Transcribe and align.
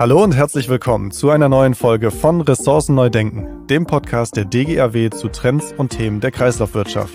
Hallo 0.00 0.24
und 0.24 0.34
herzlich 0.34 0.70
willkommen 0.70 1.10
zu 1.10 1.28
einer 1.28 1.50
neuen 1.50 1.74
Folge 1.74 2.10
von 2.10 2.40
Ressourcen 2.40 2.94
neu 2.94 3.10
denken, 3.10 3.66
dem 3.66 3.84
Podcast 3.84 4.34
der 4.34 4.46
DGAW 4.46 5.10
zu 5.10 5.28
Trends 5.28 5.74
und 5.76 5.90
Themen 5.90 6.20
der 6.20 6.30
Kreislaufwirtschaft. 6.30 7.12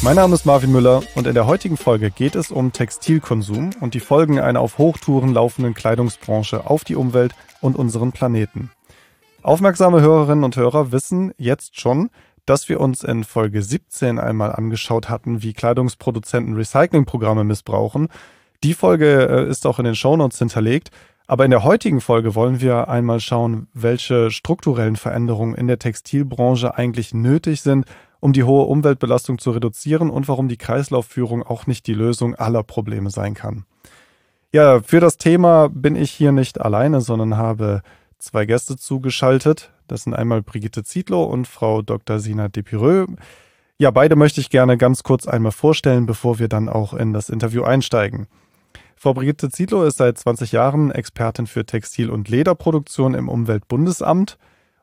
Mein 0.00 0.14
Name 0.14 0.36
ist 0.36 0.46
Marvin 0.46 0.70
Müller 0.70 1.02
und 1.16 1.26
in 1.26 1.34
der 1.34 1.48
heutigen 1.48 1.76
Folge 1.76 2.12
geht 2.12 2.36
es 2.36 2.52
um 2.52 2.70
Textilkonsum 2.70 3.70
und 3.80 3.94
die 3.94 3.98
Folgen 3.98 4.38
einer 4.38 4.60
auf 4.60 4.78
Hochtouren 4.78 5.34
laufenden 5.34 5.74
Kleidungsbranche 5.74 6.70
auf 6.70 6.84
die 6.84 6.94
Umwelt 6.94 7.34
und 7.60 7.74
unseren 7.74 8.12
Planeten. 8.12 8.70
Aufmerksame 9.42 10.00
Hörerinnen 10.00 10.44
und 10.44 10.54
Hörer 10.54 10.92
wissen 10.92 11.34
jetzt 11.36 11.80
schon, 11.80 12.10
dass 12.46 12.68
wir 12.68 12.78
uns 12.78 13.02
in 13.02 13.24
Folge 13.24 13.60
17 13.60 14.20
einmal 14.20 14.52
angeschaut 14.52 15.08
hatten, 15.08 15.42
wie 15.42 15.52
Kleidungsproduzenten 15.52 16.54
Recyclingprogramme 16.54 17.42
missbrauchen. 17.42 18.06
Die 18.64 18.74
Folge 18.74 19.28
äh, 19.28 19.50
ist 19.50 19.66
auch 19.66 19.78
in 19.78 19.84
den 19.84 19.94
Shownotes 19.94 20.38
hinterlegt. 20.38 20.90
Aber 21.30 21.44
in 21.44 21.50
der 21.50 21.62
heutigen 21.62 22.00
Folge 22.00 22.34
wollen 22.34 22.62
wir 22.62 22.88
einmal 22.88 23.20
schauen, 23.20 23.68
welche 23.74 24.30
strukturellen 24.30 24.96
Veränderungen 24.96 25.54
in 25.54 25.66
der 25.66 25.78
Textilbranche 25.78 26.76
eigentlich 26.78 27.12
nötig 27.12 27.60
sind, 27.60 27.84
um 28.20 28.32
die 28.32 28.44
hohe 28.44 28.64
Umweltbelastung 28.64 29.38
zu 29.38 29.50
reduzieren 29.50 30.08
und 30.08 30.26
warum 30.26 30.48
die 30.48 30.56
Kreislaufführung 30.56 31.42
auch 31.42 31.66
nicht 31.66 31.86
die 31.86 31.92
Lösung 31.92 32.34
aller 32.34 32.62
Probleme 32.62 33.10
sein 33.10 33.34
kann. 33.34 33.64
Ja, 34.52 34.80
für 34.80 35.00
das 35.00 35.18
Thema 35.18 35.68
bin 35.68 35.96
ich 35.96 36.10
hier 36.10 36.32
nicht 36.32 36.62
alleine, 36.62 37.02
sondern 37.02 37.36
habe 37.36 37.82
zwei 38.18 38.46
Gäste 38.46 38.76
zugeschaltet. 38.76 39.70
Das 39.86 40.04
sind 40.04 40.14
einmal 40.14 40.40
Brigitte 40.40 40.82
Zietlow 40.82 41.24
und 41.24 41.46
Frau 41.46 41.82
Dr. 41.82 42.20
Sina 42.20 42.48
Depireux. 42.48 43.06
Ja, 43.76 43.90
beide 43.90 44.16
möchte 44.16 44.40
ich 44.40 44.48
gerne 44.48 44.78
ganz 44.78 45.02
kurz 45.02 45.28
einmal 45.28 45.52
vorstellen, 45.52 46.06
bevor 46.06 46.38
wir 46.38 46.48
dann 46.48 46.70
auch 46.70 46.94
in 46.94 47.12
das 47.12 47.28
Interview 47.28 47.62
einsteigen. 47.62 48.26
Frau 49.00 49.14
Brigitte 49.14 49.48
Zietlow 49.48 49.84
ist 49.84 49.98
seit 49.98 50.18
20 50.18 50.50
Jahren 50.50 50.90
Expertin 50.90 51.46
für 51.46 51.64
Textil- 51.64 52.10
und 52.10 52.28
Lederproduktion 52.28 53.14
im 53.14 53.28
Umweltbundesamt 53.28 54.38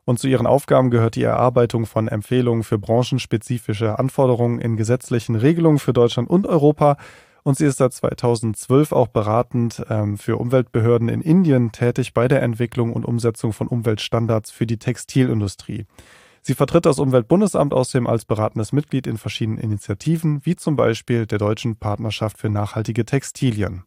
und 0.06 0.18
zu 0.18 0.26
ihren 0.26 0.46
Aufgaben 0.46 0.90
gehört 0.90 1.16
die 1.16 1.22
Erarbeitung 1.22 1.84
von 1.84 2.08
Empfehlungen 2.08 2.62
für 2.62 2.78
branchenspezifische 2.78 3.98
Anforderungen 3.98 4.58
in 4.58 4.78
gesetzlichen 4.78 5.36
Regelungen 5.36 5.78
für 5.78 5.92
Deutschland 5.92 6.30
und 6.30 6.46
Europa 6.46 6.96
und 7.42 7.58
sie 7.58 7.66
ist 7.66 7.76
seit 7.76 7.92
2012 7.92 8.92
auch 8.92 9.08
beratend 9.08 9.84
ähm, 9.90 10.16
für 10.16 10.38
Umweltbehörden 10.38 11.10
in 11.10 11.20
Indien 11.20 11.70
tätig 11.70 12.14
bei 12.14 12.26
der 12.26 12.40
Entwicklung 12.40 12.94
und 12.94 13.04
Umsetzung 13.04 13.52
von 13.52 13.68
Umweltstandards 13.68 14.50
für 14.50 14.66
die 14.66 14.78
Textilindustrie. 14.78 15.84
Sie 16.40 16.54
vertritt 16.54 16.86
das 16.86 16.98
Umweltbundesamt 16.98 17.74
außerdem 17.74 18.06
als 18.06 18.24
beratendes 18.24 18.72
Mitglied 18.72 19.06
in 19.06 19.18
verschiedenen 19.18 19.58
Initiativen, 19.58 20.40
wie 20.44 20.56
zum 20.56 20.74
Beispiel 20.74 21.26
der 21.26 21.36
Deutschen 21.36 21.76
Partnerschaft 21.76 22.38
für 22.38 22.48
nachhaltige 22.48 23.04
Textilien. 23.04 23.84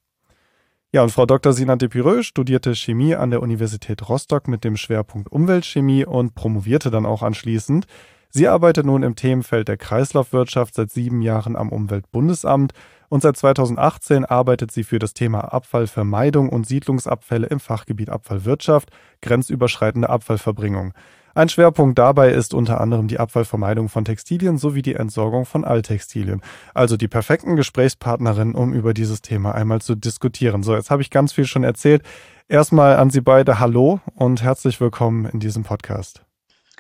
Ja, 0.92 1.04
und 1.04 1.12
Frau 1.12 1.28
Dr. 1.28 1.54
Sina 1.54 1.76
Depireux 1.76 2.26
studierte 2.26 2.74
Chemie 2.74 3.14
an 3.14 3.30
der 3.30 3.44
Universität 3.44 4.10
Rostock 4.10 4.48
mit 4.48 4.64
dem 4.64 4.76
Schwerpunkt 4.76 5.32
Umweltchemie 5.32 6.04
und 6.04 6.34
promovierte 6.34 6.90
dann 6.90 7.06
auch 7.06 7.22
anschließend. 7.22 7.86
Sie 8.32 8.48
arbeitet 8.48 8.88
nun 8.88 9.04
im 9.04 9.16
Themenfeld 9.16 9.68
der 9.68 9.78
Kreislaufwirtschaft 9.78 10.74
seit 10.74 10.90
sieben 10.90 11.22
Jahren 11.22 11.56
am 11.56 11.70
Umweltbundesamt 11.70 12.74
und 13.08 13.22
seit 13.22 13.38
2018 13.38 14.26
arbeitet 14.26 14.72
sie 14.72 14.84
für 14.84 14.98
das 14.98 15.14
Thema 15.14 15.54
Abfallvermeidung 15.54 16.50
und 16.50 16.66
Siedlungsabfälle 16.66 17.46
im 17.46 17.60
Fachgebiet 17.60 18.10
Abfallwirtschaft, 18.10 18.90
grenzüberschreitende 19.22 20.10
Abfallverbringung. 20.10 20.94
Ein 21.36 21.50
Schwerpunkt 21.50 22.00
dabei 22.00 22.32
ist 22.32 22.54
unter 22.54 22.82
anderem 22.82 23.08
die 23.08 23.20
Abfallvermeidung 23.20 23.88
von 23.88 24.06
Textilien 24.06 24.58
sowie 24.58 24.82
die 24.82 24.96
Entsorgung 24.96 25.46
von 25.46 25.64
Alttextilien. 25.64 26.42
Also 26.74 26.98
die 26.98 27.08
perfekten 27.08 27.56
Gesprächspartnerinnen, 27.56 28.56
um 28.56 28.74
über 28.74 28.94
dieses 28.94 29.22
Thema 29.22 29.54
einmal 29.54 29.82
zu 29.82 29.96
diskutieren. 29.96 30.64
So, 30.64 30.76
jetzt 30.76 30.92
habe 30.92 31.02
ich 31.02 31.10
ganz 31.12 31.34
viel 31.34 31.46
schon 31.46 31.64
erzählt. 31.64 32.04
Erstmal 32.48 32.96
an 32.96 33.12
Sie 33.12 33.22
beide 33.22 33.60
Hallo 33.60 34.00
und 34.16 34.42
herzlich 34.42 34.82
willkommen 34.82 35.26
in 35.26 35.40
diesem 35.40 35.64
Podcast. 35.64 36.24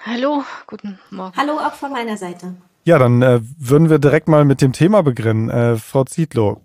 Hallo, 0.03 0.44
guten 0.66 0.97
Morgen. 1.11 1.36
Hallo 1.38 1.53
auch 1.59 1.74
von 1.74 1.91
meiner 1.91 2.18
Seite. 2.18 2.56
Ja, 2.85 2.97
dann 2.97 3.22
äh, 3.22 3.41
würden 3.59 3.90
wir 3.90 4.00
direkt 4.00 4.28
mal 4.28 4.45
mit 4.45 4.62
dem 4.62 4.74
Thema 4.74 5.03
beginnen. 5.03 5.50
Äh, 5.50 5.75
Frau 5.75 6.06
Zietlow, 6.06 6.62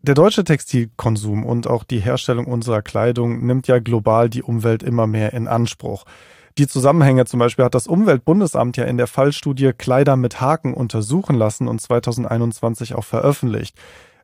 der 0.00 0.16
deutsche 0.16 0.42
Textilkonsum 0.42 1.44
und 1.44 1.68
auch 1.68 1.84
die 1.84 2.00
Herstellung 2.00 2.46
unserer 2.46 2.82
Kleidung 2.82 3.46
nimmt 3.46 3.68
ja 3.68 3.78
global 3.78 4.28
die 4.28 4.42
Umwelt 4.42 4.82
immer 4.82 5.06
mehr 5.06 5.32
in 5.34 5.46
Anspruch. 5.46 6.04
Die 6.58 6.66
Zusammenhänge 6.66 7.24
zum 7.24 7.38
Beispiel 7.40 7.64
hat 7.64 7.74
das 7.74 7.86
Umweltbundesamt 7.86 8.76
ja 8.76 8.84
in 8.84 8.98
der 8.98 9.06
Fallstudie 9.06 9.72
Kleider 9.72 10.16
mit 10.16 10.40
Haken 10.40 10.74
untersuchen 10.74 11.36
lassen 11.36 11.68
und 11.68 11.80
2021 11.80 12.94
auch 12.94 13.04
veröffentlicht. 13.04 13.78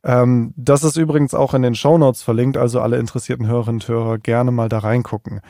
Ähm, 0.04 0.52
das 0.56 0.84
ist 0.84 0.96
übrigens 0.96 1.34
auch 1.34 1.54
in 1.54 1.62
den 1.62 1.74
Shownotes 1.74 2.22
verlinkt, 2.22 2.56
also 2.56 2.80
alle 2.80 2.98
interessierten 2.98 3.46
Hörerinnen 3.46 3.80
und 3.80 3.88
Hörer 3.88 4.18
gerne 4.18 4.50
mal 4.50 4.68
da 4.68 4.78
reingucken. 4.78 5.40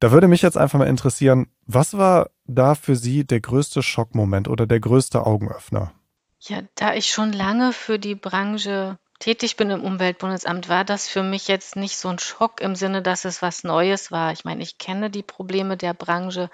Da 0.00 0.12
würde 0.12 0.28
mich 0.28 0.42
jetzt 0.42 0.58
einfach 0.58 0.78
mal 0.78 0.88
interessieren, 0.88 1.46
was 1.66 1.96
war 1.96 2.30
da 2.46 2.74
für 2.74 2.96
Sie 2.96 3.24
der 3.24 3.40
größte 3.40 3.82
Schockmoment 3.82 4.48
oder 4.48 4.66
der 4.66 4.80
größte 4.80 5.24
Augenöffner? 5.24 5.92
Ja, 6.40 6.58
da 6.74 6.94
ich 6.94 7.06
schon 7.06 7.32
lange 7.32 7.72
für 7.72 7.98
die 7.98 8.14
Branche 8.14 8.98
tätig 9.18 9.56
bin 9.56 9.70
im 9.70 9.82
Umweltbundesamt, 9.82 10.68
war 10.68 10.84
das 10.84 11.08
für 11.08 11.22
mich 11.22 11.48
jetzt 11.48 11.76
nicht 11.76 11.96
so 11.96 12.08
ein 12.08 12.18
Schock 12.18 12.60
im 12.60 12.74
Sinne, 12.74 13.02
dass 13.02 13.24
es 13.24 13.42
was 13.42 13.64
Neues 13.64 14.10
war. 14.10 14.32
Ich 14.32 14.44
meine, 14.44 14.62
ich 14.62 14.78
kenne 14.78 15.10
die 15.10 15.22
Probleme 15.22 15.76
der 15.76 15.94
Branche. 15.94 16.50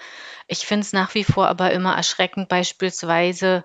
Ich 0.47 0.67
finde 0.67 0.85
es 0.85 0.93
nach 0.93 1.15
wie 1.15 1.25
vor 1.25 1.49
aber 1.49 1.73
immer 1.73 1.97
erschreckend, 1.97 2.49
beispielsweise 2.49 3.65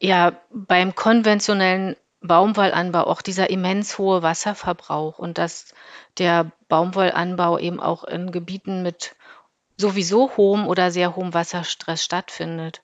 ja 0.00 0.32
beim 0.50 0.94
konventionellen 0.94 1.96
Baumwollanbau 2.20 3.04
auch 3.04 3.22
dieser 3.22 3.50
immens 3.50 3.98
hohe 3.98 4.22
Wasserverbrauch 4.22 5.18
und 5.18 5.38
dass 5.38 5.74
der 6.18 6.50
Baumwollanbau 6.68 7.58
eben 7.58 7.80
auch 7.80 8.04
in 8.04 8.32
Gebieten 8.32 8.82
mit 8.82 9.14
sowieso 9.76 10.36
hohem 10.36 10.66
oder 10.66 10.90
sehr 10.90 11.14
hohem 11.14 11.32
Wasserstress 11.34 12.04
stattfindet. 12.04 12.82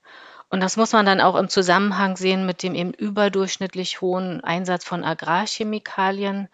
Und 0.55 0.61
das 0.61 0.77
muss 0.77 0.93
man 0.93 1.05
dann 1.05 1.21
auch 1.21 1.35
im 1.35 1.49
Zusammenhang 1.49 2.17
sehen 2.17 2.47
mit 2.47 2.63
dem 2.63 2.77
eben 2.77 2.93
überdurchschnittlich 2.95 4.01
hohen 4.01 4.45
Einsatz 4.45 4.85
von 4.85 5.03
Agrarchemikalien. 5.03 6.49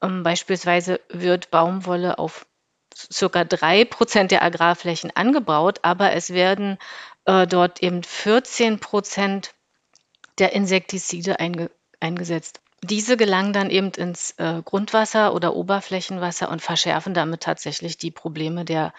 Ähm, 0.00 0.22
beispielsweise 0.22 1.00
wird 1.08 1.50
Baumwolle 1.50 2.20
auf 2.20 2.46
circa 2.94 3.42
drei 3.42 3.84
Prozent 3.86 4.30
der 4.30 4.44
Agrarflächen 4.44 5.10
angebaut, 5.16 5.80
aber 5.82 6.12
es 6.12 6.30
werden 6.30 6.78
äh, 7.24 7.48
dort 7.48 7.82
eben 7.82 8.04
14 8.04 8.78
Prozent 8.78 9.52
der 10.38 10.52
Insektizide 10.52 11.40
einge 11.40 11.72
eingesetzt. 11.98 12.60
Diese 12.84 13.16
gelangen 13.16 13.52
dann 13.52 13.68
eben 13.68 13.90
ins 13.96 14.38
äh, 14.38 14.62
Grundwasser 14.64 15.34
oder 15.34 15.56
Oberflächenwasser 15.56 16.52
und 16.52 16.62
verschärfen 16.62 17.14
damit 17.14 17.40
tatsächlich 17.40 17.98
die 17.98 18.12
Probleme 18.12 18.64
der, 18.64 18.92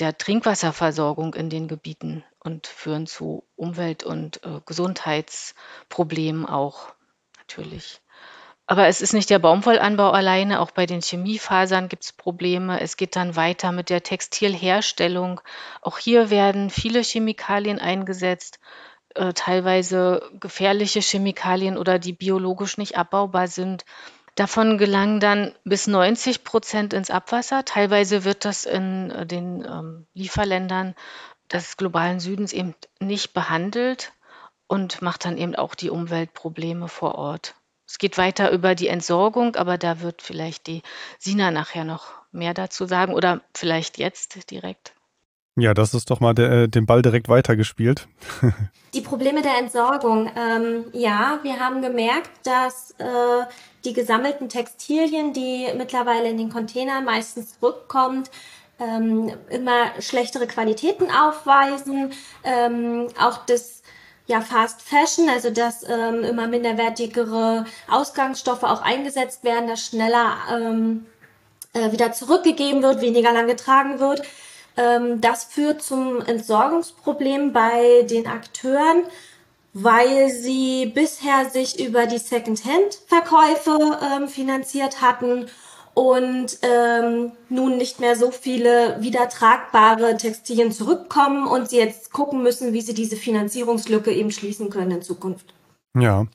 der 0.00 0.18
Trinkwasserversorgung 0.18 1.34
in 1.34 1.50
den 1.50 1.68
Gebieten 1.68 2.24
und 2.46 2.66
führen 2.66 3.06
zu 3.06 3.44
Umwelt- 3.56 4.04
und 4.04 4.42
äh, 4.44 4.60
Gesundheitsproblemen 4.64 6.46
auch 6.46 6.94
natürlich. 7.38 8.00
Aber 8.68 8.88
es 8.88 9.00
ist 9.00 9.12
nicht 9.12 9.30
der 9.30 9.38
Baumwollanbau 9.38 10.10
alleine, 10.10 10.60
auch 10.60 10.72
bei 10.72 10.86
den 10.86 11.00
Chemiefasern 11.00 11.88
gibt 11.88 12.02
es 12.02 12.12
Probleme. 12.12 12.80
Es 12.80 12.96
geht 12.96 13.14
dann 13.14 13.36
weiter 13.36 13.70
mit 13.70 13.90
der 13.90 14.02
Textilherstellung. 14.02 15.40
Auch 15.82 15.98
hier 15.98 16.30
werden 16.30 16.70
viele 16.70 17.00
Chemikalien 17.02 17.78
eingesetzt, 17.78 18.58
äh, 19.14 19.32
teilweise 19.34 20.28
gefährliche 20.40 21.00
Chemikalien 21.00 21.78
oder 21.78 22.00
die 22.00 22.12
biologisch 22.12 22.76
nicht 22.76 22.96
abbaubar 22.98 23.46
sind. 23.46 23.84
Davon 24.34 24.78
gelangen 24.78 25.20
dann 25.20 25.54
bis 25.64 25.86
90 25.86 26.42
Prozent 26.42 26.92
ins 26.92 27.10
Abwasser. 27.10 27.64
Teilweise 27.64 28.24
wird 28.24 28.44
das 28.44 28.64
in 28.64 29.12
äh, 29.12 29.26
den 29.26 29.64
ähm, 29.64 30.06
Lieferländern 30.12 30.96
des 31.52 31.76
globalen 31.76 32.20
Südens 32.20 32.52
eben 32.52 32.74
nicht 33.00 33.32
behandelt 33.32 34.12
und 34.66 35.02
macht 35.02 35.24
dann 35.24 35.38
eben 35.38 35.54
auch 35.54 35.74
die 35.74 35.90
Umweltprobleme 35.90 36.88
vor 36.88 37.14
Ort. 37.16 37.54
Es 37.86 37.98
geht 37.98 38.18
weiter 38.18 38.50
über 38.50 38.74
die 38.74 38.88
Entsorgung, 38.88 39.54
aber 39.54 39.78
da 39.78 40.00
wird 40.00 40.20
vielleicht 40.22 40.66
die 40.66 40.82
Sina 41.18 41.50
nachher 41.50 41.84
noch 41.84 42.06
mehr 42.32 42.52
dazu 42.52 42.86
sagen 42.86 43.14
oder 43.14 43.42
vielleicht 43.54 43.98
jetzt 43.98 44.50
direkt. 44.50 44.96
Ja, 45.58 45.72
das 45.72 45.94
ist 45.94 46.10
doch 46.10 46.20
mal 46.20 46.34
der, 46.34 46.50
äh, 46.50 46.68
den 46.68 46.84
Ball 46.84 47.00
direkt 47.00 47.30
weitergespielt. 47.30 48.08
die 48.94 49.00
Probleme 49.00 49.40
der 49.40 49.56
Entsorgung. 49.58 50.30
Ähm, 50.36 50.84
ja, 50.92 51.38
wir 51.42 51.58
haben 51.58 51.80
gemerkt, 51.80 52.30
dass 52.44 52.90
äh, 52.98 53.46
die 53.86 53.94
gesammelten 53.94 54.50
Textilien, 54.50 55.32
die 55.32 55.68
mittlerweile 55.74 56.28
in 56.28 56.36
den 56.36 56.50
Containern 56.50 57.06
meistens 57.06 57.58
zurückkommen, 57.58 58.24
ähm, 58.78 59.32
immer 59.48 60.00
schlechtere 60.00 60.46
Qualitäten 60.46 61.10
aufweisen. 61.10 62.12
Ähm, 62.44 63.08
auch 63.18 63.38
das 63.46 63.82
ja, 64.26 64.40
Fast 64.40 64.82
Fashion, 64.82 65.28
also 65.28 65.50
dass 65.50 65.88
ähm, 65.88 66.24
immer 66.24 66.48
minderwertigere 66.48 67.64
Ausgangsstoffe 67.88 68.64
auch 68.64 68.82
eingesetzt 68.82 69.44
werden, 69.44 69.68
dass 69.68 69.86
schneller 69.86 70.36
ähm, 70.52 71.06
äh, 71.72 71.92
wieder 71.92 72.12
zurückgegeben 72.12 72.82
wird, 72.82 73.00
weniger 73.00 73.32
lang 73.32 73.46
getragen 73.46 74.00
wird. 74.00 74.22
Ähm, 74.76 75.20
das 75.20 75.44
führt 75.44 75.82
zum 75.82 76.20
Entsorgungsproblem 76.20 77.52
bei 77.52 78.02
den 78.02 78.26
Akteuren, 78.26 79.04
weil 79.72 80.30
sie 80.30 80.86
bisher 80.86 81.48
sich 81.48 81.78
über 81.78 82.06
die 82.06 82.18
Secondhand-Verkäufe 82.18 83.98
ähm, 84.02 84.28
finanziert 84.28 85.02
hatten 85.02 85.46
und 85.96 86.58
ähm, 86.60 87.32
nun 87.48 87.78
nicht 87.78 88.00
mehr 88.00 88.16
so 88.16 88.30
viele 88.30 88.98
wieder 89.00 89.30
tragbare 89.30 90.18
Textilien 90.18 90.70
zurückkommen 90.70 91.46
und 91.46 91.70
sie 91.70 91.78
jetzt 91.78 92.12
gucken 92.12 92.42
müssen, 92.42 92.74
wie 92.74 92.82
sie 92.82 92.92
diese 92.92 93.16
Finanzierungslücke 93.16 94.12
eben 94.12 94.30
schließen 94.30 94.68
können 94.68 94.90
in 94.90 95.02
Zukunft. 95.02 95.54
Ja. 95.98 96.26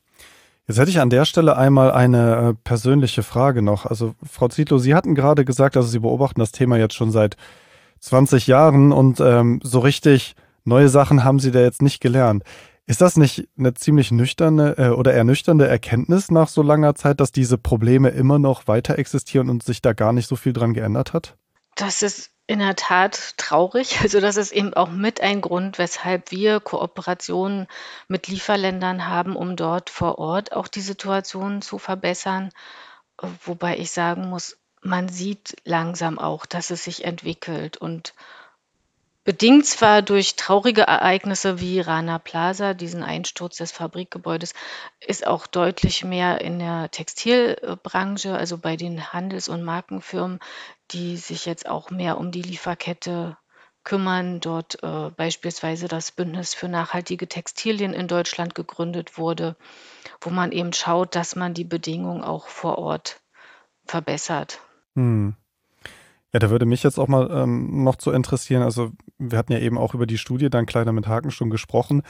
Jetzt 0.68 0.80
hätte 0.80 0.90
ich 0.90 1.00
an 1.00 1.12
der 1.12 1.26
Stelle 1.26 1.58
einmal 1.58 1.92
eine 1.92 2.50
äh, 2.50 2.54
persönliche 2.64 3.22
Frage 3.22 3.62
noch. 3.62 3.86
Also 3.86 4.16
Frau 4.28 4.48
Zietlow, 4.48 4.80
Sie 4.80 4.96
hatten 4.96 5.14
gerade 5.14 5.46
gesagt, 5.46 5.78
also 5.78 5.88
Sie 5.88 6.00
beobachten 6.00 6.40
das 6.40 6.52
Thema 6.52 6.78
jetzt 6.78 6.96
schon 6.96 7.12
seit 7.12 7.38
20 8.00 8.48
Jahren 8.48 8.92
und 8.92 9.20
ähm, 9.20 9.60
so 9.64 9.78
richtig 9.78 10.34
neue 10.64 10.90
Sachen 10.90 11.24
haben 11.24 11.38
Sie 11.38 11.52
da 11.52 11.60
jetzt 11.62 11.84
nicht 11.84 12.02
gelernt. 12.02 12.44
Ist 12.92 13.00
das 13.00 13.16
nicht 13.16 13.48
eine 13.58 13.74
ziemlich 13.74 14.12
nüchterne 14.12 14.78
äh, 14.78 14.90
oder 14.90 15.14
ernüchternde 15.14 15.66
Erkenntnis 15.66 16.30
nach 16.30 16.50
so 16.50 16.62
langer 16.62 16.94
Zeit, 16.94 17.22
dass 17.22 17.32
diese 17.32 17.58
Probleme 17.58 18.10
immer 18.10 18.38
noch 18.38 18.68
weiter 18.68 19.00
existieren 19.00 19.50
und 19.50 19.64
sich 19.64 19.82
da 19.82 19.94
gar 19.94 20.12
nicht 20.12 20.28
so 20.28 20.36
viel 20.36 20.52
dran 20.52 20.74
geändert 20.74 21.14
hat? 21.14 21.38
Das 21.76 22.02
ist 22.02 22.32
in 22.48 22.60
der 22.60 22.76
Tat 22.76 23.38
traurig. 23.38 24.00
Also 24.04 24.20
das 24.20 24.36
ist 24.36 24.52
eben 24.52 24.74
auch 24.74 24.90
mit 24.90 25.22
ein 25.22 25.40
Grund, 25.40 25.78
weshalb 25.78 26.32
wir 26.32 26.60
Kooperationen 26.60 27.68
mit 28.10 28.28
Lieferländern 28.28 29.08
haben, 29.08 29.38
um 29.38 29.56
dort 29.56 29.90
vor 29.90 30.20
Ort 30.20 30.52
auch 30.52 30.68
die 30.68 30.82
Situation 30.82 31.62
zu 31.62 31.78
verbessern. 31.78 32.50
Wobei 33.46 33.78
ich 33.78 33.92
sagen 33.92 34.28
muss, 34.28 34.58
man 34.82 35.08
sieht 35.08 35.56
langsam 35.64 36.20
auch, 36.20 36.46
dass 36.46 36.72
es 36.72 36.84
sich 36.84 37.06
entwickelt 37.06 37.78
und 37.78 38.14
Bedingt 39.24 39.68
zwar 39.68 40.02
durch 40.02 40.36
traurige 40.36 40.82
Ereignisse 40.82 41.60
wie 41.60 41.80
Rana 41.80 42.18
Plaza, 42.18 42.74
diesen 42.74 43.04
Einsturz 43.04 43.58
des 43.58 43.72
Fabrikgebäudes, 43.72 44.54
ist 45.00 45.28
auch 45.28 45.46
deutlich 45.46 46.04
mehr 46.04 46.42
in 46.42 46.58
der 46.58 46.90
Textilbranche, 46.90 48.36
also 48.36 48.58
bei 48.58 48.76
den 48.78 49.14
Handels 49.14 49.48
und 49.48 49.62
Markenfirmen, 49.62 50.40
die 50.90 51.18
sich 51.18 51.46
jetzt 51.46 51.70
auch 51.70 51.92
mehr 51.92 52.18
um 52.18 52.32
die 52.32 52.42
Lieferkette 52.42 53.38
kümmern, 53.84 54.40
dort 54.40 54.82
äh, 54.84 55.12
beispielsweise 55.12 55.88
das 55.88 56.12
Bündnis 56.12 56.56
für 56.56 56.68
nachhaltige 56.68 57.28
Textilien 57.28 57.94
in 57.94 58.08
Deutschland 58.08 58.56
gegründet 58.56 59.20
wurde, 59.20 59.56
wo 60.20 60.32
man 60.32 60.52
eben 60.52 60.74
schaut, 60.74 61.16
dass 61.16 61.36
man 61.36 61.54
die 61.54 61.64
Bedingungen 61.64 62.24
auch 62.24 62.48
vor 62.48 62.80
Ort 62.80 63.22
verbessert. 63.86 64.60
Hm. 64.96 65.36
Ja, 66.34 66.40
da 66.40 66.50
würde 66.50 66.66
mich 66.66 66.84
jetzt 66.84 66.98
auch 66.98 67.08
mal 67.08 67.30
ähm, 67.32 67.84
noch 67.84 67.98
zu 67.98 68.12
interessieren. 68.12 68.64
Also, 68.64 68.92
wir 69.18 69.38
hatten 69.38 69.52
ja 69.52 69.60
eben 69.60 69.78
auch 69.78 69.94
über 69.94 70.06
die 70.06 70.18
Studie 70.18 70.50
dann 70.50 70.66
Kleider 70.66 70.94
mit 70.94 71.08
Haken 71.08 71.32
schon 71.32 71.50
gesprochen. 71.50 72.04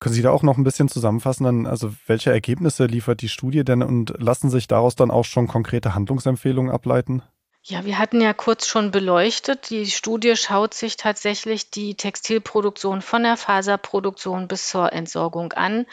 Können 0.00 0.14
Sie 0.14 0.22
da 0.22 0.30
auch 0.30 0.42
noch 0.42 0.58
ein 0.58 0.64
bisschen 0.64 0.88
zusammenfassen, 0.88 1.44
dann, 1.44 1.66
also 1.66 1.92
welche 2.06 2.30
Ergebnisse 2.30 2.86
liefert 2.86 3.22
die 3.22 3.28
Studie 3.28 3.64
denn 3.64 3.82
und 3.82 4.14
lassen 4.20 4.50
sich 4.50 4.66
daraus 4.66 4.96
dann 4.96 5.10
auch 5.10 5.24
schon 5.24 5.46
konkrete 5.46 5.94
Handlungsempfehlungen 5.94 6.70
ableiten? 6.70 7.22
Ja, 7.66 7.86
wir 7.86 7.98
hatten 7.98 8.20
ja 8.20 8.34
kurz 8.34 8.66
schon 8.66 8.90
beleuchtet. 8.90 9.70
Die 9.70 9.90
Studie 9.90 10.36
schaut 10.36 10.74
sich 10.74 10.98
tatsächlich 10.98 11.70
die 11.70 11.94
Textilproduktion 11.94 13.00
von 13.00 13.22
der 13.22 13.38
Faserproduktion 13.38 14.48
bis 14.48 14.68
zur 14.68 14.92
Entsorgung 14.92 15.54
an. 15.54 15.86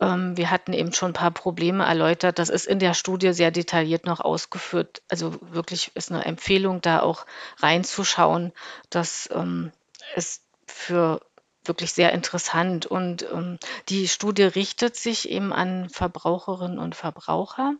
Ähm, 0.00 0.36
wir 0.36 0.52
hatten 0.52 0.72
eben 0.72 0.92
schon 0.92 1.10
ein 1.10 1.14
paar 1.14 1.32
Probleme 1.32 1.84
erläutert. 1.84 2.38
Das 2.38 2.48
ist 2.48 2.68
in 2.68 2.78
der 2.78 2.94
Studie 2.94 3.32
sehr 3.32 3.50
detailliert 3.50 4.06
noch 4.06 4.20
ausgeführt. 4.20 5.02
Also 5.08 5.34
wirklich 5.40 5.90
ist 5.96 6.12
eine 6.12 6.24
Empfehlung, 6.24 6.80
da 6.80 7.00
auch 7.00 7.26
reinzuschauen. 7.58 8.52
Das 8.88 9.28
ähm, 9.34 9.72
ist 10.14 10.44
für 10.68 11.20
wirklich 11.64 11.92
sehr 11.92 12.12
interessant. 12.12 12.86
Und 12.86 13.26
ähm, 13.32 13.58
die 13.88 14.06
Studie 14.06 14.44
richtet 14.44 14.94
sich 14.94 15.28
eben 15.28 15.52
an 15.52 15.88
Verbraucherinnen 15.90 16.78
und 16.78 16.94
Verbraucher 16.94 17.74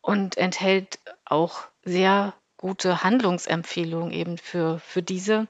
und 0.00 0.36
enthält 0.36 0.98
auch 1.24 1.68
sehr 1.84 2.34
gute 2.60 3.02
Handlungsempfehlung 3.02 4.10
eben 4.10 4.36
für, 4.36 4.80
für 4.80 5.02
diese. 5.02 5.48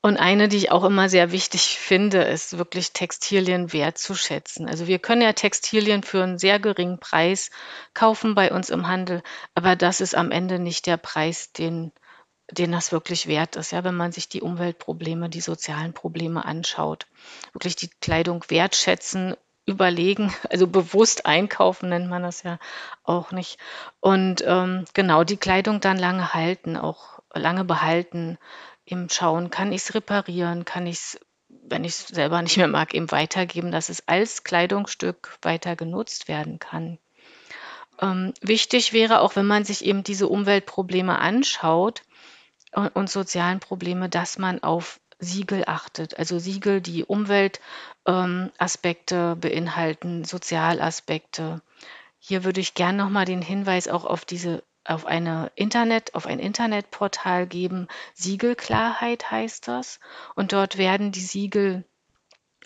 Und 0.00 0.16
eine, 0.16 0.48
die 0.48 0.56
ich 0.56 0.72
auch 0.72 0.82
immer 0.82 1.08
sehr 1.08 1.30
wichtig 1.30 1.78
finde, 1.78 2.22
ist 2.22 2.58
wirklich 2.58 2.92
Textilien 2.92 3.72
wertzuschätzen. 3.72 4.68
Also 4.68 4.88
wir 4.88 4.98
können 4.98 5.22
ja 5.22 5.32
Textilien 5.32 6.02
für 6.02 6.24
einen 6.24 6.38
sehr 6.38 6.58
geringen 6.58 6.98
Preis 6.98 7.50
kaufen 7.94 8.34
bei 8.34 8.50
uns 8.50 8.70
im 8.70 8.88
Handel, 8.88 9.22
aber 9.54 9.76
das 9.76 10.00
ist 10.00 10.16
am 10.16 10.32
Ende 10.32 10.58
nicht 10.58 10.86
der 10.86 10.96
Preis, 10.96 11.52
den, 11.52 11.92
den 12.50 12.72
das 12.72 12.90
wirklich 12.90 13.28
wert 13.28 13.54
ist, 13.54 13.70
ja, 13.70 13.84
wenn 13.84 13.96
man 13.96 14.10
sich 14.10 14.28
die 14.28 14.42
Umweltprobleme, 14.42 15.28
die 15.28 15.40
sozialen 15.40 15.92
Probleme 15.92 16.44
anschaut. 16.44 17.06
Wirklich 17.52 17.76
die 17.76 17.90
Kleidung 18.00 18.44
wertschätzen 18.48 19.36
überlegen, 19.70 20.32
also 20.50 20.66
bewusst 20.66 21.26
einkaufen 21.26 21.88
nennt 21.88 22.08
man 22.08 22.22
das 22.22 22.42
ja 22.42 22.58
auch 23.04 23.32
nicht. 23.32 23.58
Und 24.00 24.42
ähm, 24.46 24.84
genau, 24.94 25.24
die 25.24 25.36
Kleidung 25.36 25.80
dann 25.80 25.98
lange 25.98 26.34
halten, 26.34 26.76
auch 26.76 27.20
lange 27.34 27.64
behalten, 27.64 28.38
eben 28.86 29.08
schauen, 29.08 29.50
kann 29.50 29.72
ich 29.72 29.82
es 29.82 29.94
reparieren, 29.94 30.64
kann 30.64 30.86
ich 30.86 30.96
es, 30.96 31.20
wenn 31.48 31.84
ich 31.84 31.92
es 31.92 32.08
selber 32.08 32.42
nicht 32.42 32.56
mehr 32.56 32.68
mag, 32.68 32.94
eben 32.94 33.10
weitergeben, 33.10 33.70
dass 33.70 33.88
es 33.88 34.06
als 34.08 34.44
Kleidungsstück 34.44 35.38
weiter 35.42 35.76
genutzt 35.76 36.28
werden 36.28 36.58
kann. 36.58 36.98
Ähm, 38.00 38.32
wichtig 38.40 38.92
wäre 38.92 39.20
auch, 39.20 39.36
wenn 39.36 39.46
man 39.46 39.64
sich 39.64 39.84
eben 39.84 40.02
diese 40.02 40.28
Umweltprobleme 40.28 41.18
anschaut 41.18 42.02
und, 42.72 42.88
und 42.88 43.10
sozialen 43.10 43.60
Probleme, 43.60 44.08
dass 44.08 44.38
man 44.38 44.62
auf 44.62 45.00
Siegel 45.20 45.64
achtet. 45.66 46.18
Also 46.18 46.38
Siegel, 46.38 46.80
die 46.80 47.04
Umweltaspekte 47.04 49.14
ähm, 49.14 49.40
beinhalten, 49.40 50.24
Sozialaspekte. 50.24 51.60
Hier 52.18 52.44
würde 52.44 52.60
ich 52.60 52.74
gerne 52.74 52.98
nochmal 52.98 53.26
den 53.26 53.42
Hinweis 53.42 53.88
auch 53.88 54.04
auf 54.04 54.24
diese 54.24 54.62
auf 54.84 55.06
eine 55.06 55.52
Internet, 55.54 56.14
auf 56.14 56.26
ein 56.26 56.38
Internetportal 56.38 57.46
geben. 57.46 57.86
Siegelklarheit 58.14 59.30
heißt 59.30 59.68
das. 59.68 60.00
Und 60.34 60.52
dort 60.52 60.78
werden 60.78 61.12
die 61.12 61.20
Siegel 61.20 61.84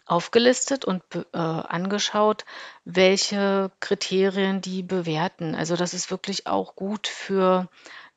aufgelistet 0.06 0.84
und 0.84 1.02
äh, 1.14 1.38
angeschaut, 1.38 2.44
welche 2.84 3.70
Kriterien 3.80 4.60
die 4.60 4.82
bewerten. 4.82 5.54
Also 5.54 5.76
das 5.76 5.94
ist 5.94 6.10
wirklich 6.10 6.46
auch 6.46 6.76
gut 6.76 7.08
für 7.08 7.68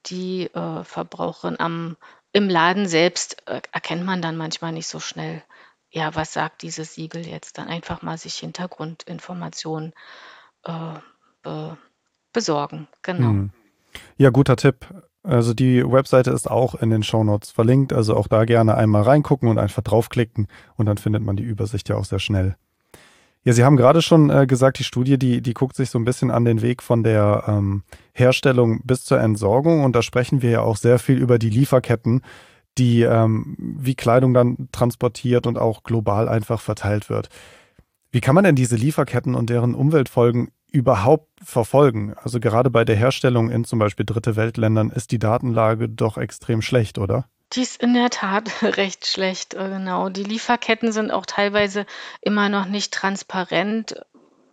die 0.05 0.43
äh, 0.53 0.83
Verbraucherin 0.83 1.59
am 1.59 1.97
im 2.37 2.49
Laden 2.49 2.85
selbst 2.85 3.37
äh, 3.47 3.61
erkennt 3.71 4.05
man 4.05 4.21
dann 4.21 4.37
manchmal 4.37 4.71
nicht 4.71 4.85
so 4.85 4.99
schnell, 4.99 5.41
ja, 5.89 6.13
was 6.13 6.33
sagt 6.33 6.61
dieses 6.61 6.93
Siegel 6.93 7.25
jetzt? 7.25 7.57
Dann 7.57 7.67
einfach 7.67 8.03
mal 8.03 8.19
sich 8.19 8.35
Hintergrundinformationen 8.35 9.93
äh, 10.63 10.99
be 11.41 11.77
besorgen. 12.33 12.87
Genau. 13.01 13.29
Hm. 13.29 13.49
Ja, 14.17 14.29
guter 14.29 14.55
Tipp. 14.55 14.85
Also 15.23 15.55
die 15.55 15.83
Webseite 15.83 16.29
ist 16.29 16.47
auch 16.47 16.75
in 16.75 16.91
den 16.91 17.01
Shownotes 17.01 17.49
verlinkt, 17.49 17.91
also 17.91 18.15
auch 18.15 18.27
da 18.27 18.45
gerne 18.45 18.75
einmal 18.75 19.01
reingucken 19.01 19.49
und 19.49 19.57
einfach 19.57 19.81
draufklicken 19.81 20.47
und 20.75 20.85
dann 20.85 20.99
findet 20.99 21.23
man 21.23 21.37
die 21.37 21.43
Übersicht 21.43 21.89
ja 21.89 21.95
auch 21.95 22.05
sehr 22.05 22.19
schnell. 22.19 22.55
Ja, 23.43 23.53
Sie 23.53 23.63
haben 23.63 23.77
gerade 23.77 24.01
schon 24.01 24.29
äh, 24.29 24.45
gesagt, 24.45 24.79
die 24.79 24.83
Studie, 24.83 25.17
die, 25.17 25.41
die 25.41 25.53
guckt 25.53 25.75
sich 25.75 25.89
so 25.89 25.97
ein 25.97 26.05
bisschen 26.05 26.31
an 26.31 26.43
den 26.43 26.61
Weg 26.61 26.83
von 26.83 27.03
der 27.03 27.45
ähm, 27.47 27.83
Herstellung 28.13 28.81
bis 28.83 29.05
zur 29.05 29.19
Entsorgung. 29.19 29.83
Und 29.83 29.95
da 29.95 30.01
sprechen 30.01 30.41
wir 30.41 30.49
ja 30.49 30.61
auch 30.61 30.75
sehr 30.75 30.99
viel 30.99 31.17
über 31.17 31.39
die 31.39 31.49
Lieferketten, 31.49 32.21
die 32.77 33.03
ähm, 33.03 33.55
wie 33.57 33.95
Kleidung 33.95 34.33
dann 34.33 34.67
transportiert 34.71 35.47
und 35.47 35.57
auch 35.57 35.83
global 35.83 36.27
einfach 36.27 36.59
verteilt 36.59 37.09
wird. 37.09 37.29
Wie 38.11 38.21
kann 38.21 38.35
man 38.35 38.43
denn 38.43 38.55
diese 38.55 38.75
Lieferketten 38.75 39.35
und 39.35 39.49
deren 39.49 39.75
Umweltfolgen 39.75 40.49
überhaupt 40.71 41.29
verfolgen? 41.43 42.13
Also 42.15 42.39
gerade 42.39 42.69
bei 42.69 42.85
der 42.85 42.95
Herstellung 42.95 43.49
in 43.49 43.63
zum 43.63 43.79
Beispiel 43.79 44.05
Dritte 44.05 44.35
Weltländern 44.35 44.89
ist 44.89 45.11
die 45.11 45.19
Datenlage 45.19 45.89
doch 45.89 46.17
extrem 46.17 46.61
schlecht, 46.61 46.97
oder? 46.97 47.25
Die 47.53 47.61
ist 47.61 47.81
in 47.81 47.93
der 47.93 48.09
Tat 48.09 48.49
recht 48.61 49.05
schlecht, 49.05 49.53
äh, 49.53 49.69
genau. 49.69 50.09
Die 50.09 50.23
Lieferketten 50.23 50.91
sind 50.91 51.11
auch 51.11 51.25
teilweise 51.25 51.85
immer 52.21 52.49
noch 52.49 52.65
nicht 52.65 52.93
transparent. 52.93 54.01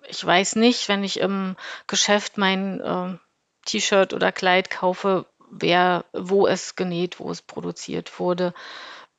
Ich 0.09 0.25
weiß 0.25 0.57
nicht, 0.57 0.89
wenn 0.89 1.03
ich 1.03 1.21
im 1.21 1.57
Geschäft 1.87 2.39
mein 2.39 2.81
äh, 2.81 3.19
T-Shirt 3.67 4.13
oder 4.13 4.33
Kleid 4.33 4.71
kaufe, 4.71 5.27
wer, 5.51 6.05
wo 6.13 6.47
es 6.47 6.77
genäht, 6.77 7.21
wo 7.21 7.31
es 7.31 7.43
produziert 7.43 8.19
wurde. 8.19 8.55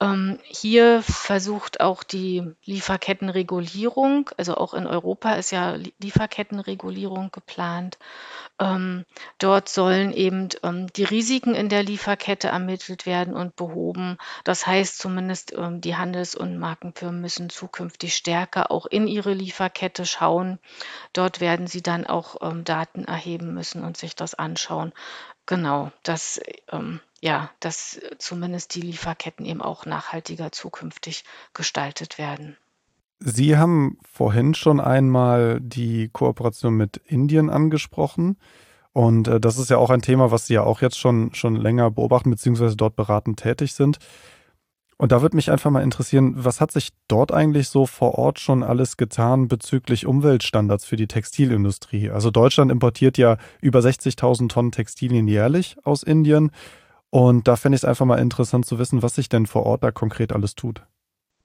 Ähm, 0.01 0.39
hier 0.43 1.01
versucht 1.01 1.79
auch 1.79 2.03
die 2.03 2.43
Lieferkettenregulierung, 2.65 4.29
also 4.35 4.55
auch 4.55 4.73
in 4.73 4.87
Europa 4.87 5.35
ist 5.35 5.51
ja 5.51 5.77
Lieferkettenregulierung 5.99 7.31
geplant. 7.31 7.97
Ähm, 8.59 9.05
dort 9.37 9.69
sollen 9.69 10.11
eben 10.11 10.49
ähm, 10.63 10.87
die 10.93 11.05
Risiken 11.05 11.55
in 11.55 11.69
der 11.69 11.83
Lieferkette 11.83 12.49
ermittelt 12.49 13.05
werden 13.05 13.33
und 13.33 13.55
behoben. 13.55 14.17
Das 14.43 14.67
heißt 14.67 14.97
zumindest, 14.97 15.53
ähm, 15.53 15.79
die 15.79 15.95
Handels- 15.95 16.35
und 16.35 16.57
Markenfirmen 16.57 17.21
müssen 17.21 17.49
zukünftig 17.49 18.15
stärker 18.15 18.71
auch 18.71 18.85
in 18.85 19.07
ihre 19.07 19.33
Lieferkette 19.33 20.05
schauen. 20.05 20.59
Dort 21.13 21.39
werden 21.39 21.67
sie 21.67 21.81
dann 21.81 22.05
auch 22.05 22.35
ähm, 22.41 22.65
Daten 22.65 23.05
erheben 23.05 23.53
müssen 23.53 23.83
und 23.83 23.95
sich 23.95 24.15
das 24.15 24.35
anschauen. 24.35 24.91
Genau, 25.45 25.91
das 26.03 26.41
ähm, 26.71 26.99
ja, 27.25 27.49
dass 27.59 27.97
äh, 27.97 28.17
zumindest 28.19 28.75
die 28.75 28.81
Lieferketten 28.81 29.47
eben 29.47 29.61
auch 29.61 29.87
nachhaltiger 29.87 30.51
zukünftig 30.51 31.23
gestaltet 31.55 32.19
werden. 32.19 32.55
Sie 33.19 33.57
haben 33.57 33.97
vorhin 34.03 34.53
schon 34.53 34.79
einmal 34.79 35.59
die 35.59 36.09
Kooperation 36.09 36.75
mit 36.75 36.97
Indien 36.97 37.49
angesprochen. 37.49 38.37
Und 38.93 39.27
äh, 39.27 39.39
das 39.39 39.57
ist 39.57 39.71
ja 39.71 39.77
auch 39.77 39.89
ein 39.89 40.03
Thema, 40.03 40.29
was 40.29 40.45
Sie 40.45 40.53
ja 40.53 40.63
auch 40.63 40.81
jetzt 40.81 40.99
schon, 40.99 41.33
schon 41.33 41.55
länger 41.55 41.89
beobachten, 41.89 42.29
beziehungsweise 42.29 42.75
dort 42.75 42.95
beratend 42.95 43.39
tätig 43.39 43.73
sind. 43.73 43.97
Und 44.97 45.11
da 45.11 45.23
würde 45.23 45.35
mich 45.35 45.49
einfach 45.49 45.71
mal 45.71 45.81
interessieren, 45.81 46.33
was 46.37 46.61
hat 46.61 46.71
sich 46.71 46.89
dort 47.07 47.33
eigentlich 47.33 47.69
so 47.69 47.87
vor 47.87 48.19
Ort 48.19 48.39
schon 48.39 48.61
alles 48.61 48.97
getan 48.97 49.47
bezüglich 49.47 50.05
Umweltstandards 50.05 50.85
für 50.85 50.95
die 50.95 51.07
Textilindustrie? 51.07 52.11
Also 52.11 52.29
Deutschland 52.29 52.71
importiert 52.71 53.17
ja 53.17 53.37
über 53.61 53.79
60.000 53.79 54.47
Tonnen 54.47 54.71
Textilien 54.71 55.27
jährlich 55.27 55.75
aus 55.83 56.03
Indien. 56.03 56.51
Und 57.15 57.47
da 57.47 57.55
fände 57.55 57.77
ich 57.77 57.83
es 57.83 57.85
einfach 57.85 58.05
mal 58.05 58.19
interessant 58.19 58.65
zu 58.65 58.77
wissen, 58.77 59.01
was 59.01 59.15
sich 59.15 59.29
denn 59.29 59.45
vor 59.45 59.65
Ort 59.65 59.85
da 59.85 59.91
konkret 59.91 60.33
alles 60.33 60.53
tut. 60.53 60.81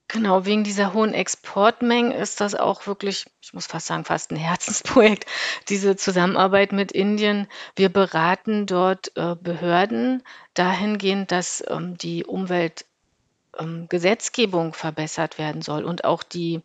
Genau, 0.09 0.45
wegen 0.45 0.65
dieser 0.65 0.93
hohen 0.93 1.13
Exportmengen 1.13 2.11
ist 2.11 2.41
das 2.41 2.55
auch 2.55 2.87
wirklich, 2.87 3.25
ich 3.41 3.53
muss 3.53 3.67
fast 3.67 3.87
sagen, 3.87 4.03
fast 4.03 4.31
ein 4.31 4.35
Herzensprojekt, 4.35 5.25
diese 5.69 5.95
Zusammenarbeit 5.95 6.73
mit 6.73 6.91
Indien. 6.91 7.47
Wir 7.77 7.87
beraten 7.87 8.65
dort 8.65 9.15
äh, 9.15 9.37
Behörden 9.41 10.23
dahingehend, 10.55 11.31
dass 11.31 11.63
ähm, 11.65 11.97
die 11.97 12.25
Umweltgesetzgebung 12.25 14.65
ähm, 14.65 14.73
verbessert 14.73 15.37
werden 15.37 15.61
soll 15.61 15.85
und 15.85 16.03
auch 16.03 16.23
die 16.23 16.63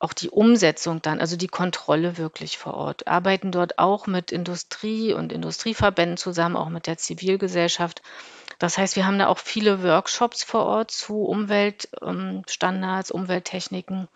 auch 0.00 0.12
die 0.12 0.30
Umsetzung 0.30 1.02
dann, 1.02 1.20
also 1.20 1.36
die 1.36 1.48
Kontrolle 1.48 2.18
wirklich 2.18 2.56
vor 2.56 2.74
Ort. 2.74 3.08
Arbeiten 3.08 3.50
dort 3.50 3.78
auch 3.78 4.06
mit 4.06 4.30
Industrie 4.30 5.12
und 5.12 5.32
Industrieverbänden 5.32 6.16
zusammen, 6.16 6.56
auch 6.56 6.68
mit 6.68 6.86
der 6.86 6.98
Zivilgesellschaft. 6.98 8.02
Das 8.58 8.76
heißt, 8.76 8.96
wir 8.96 9.06
haben 9.06 9.18
da 9.18 9.28
auch 9.28 9.38
viele 9.38 9.82
Workshops 9.82 10.42
vor 10.42 10.66
Ort 10.66 10.90
zu 10.90 11.22
Umweltstandards, 11.22 13.10
ähm, 13.10 13.16
Umwelttechniken. 13.16 14.08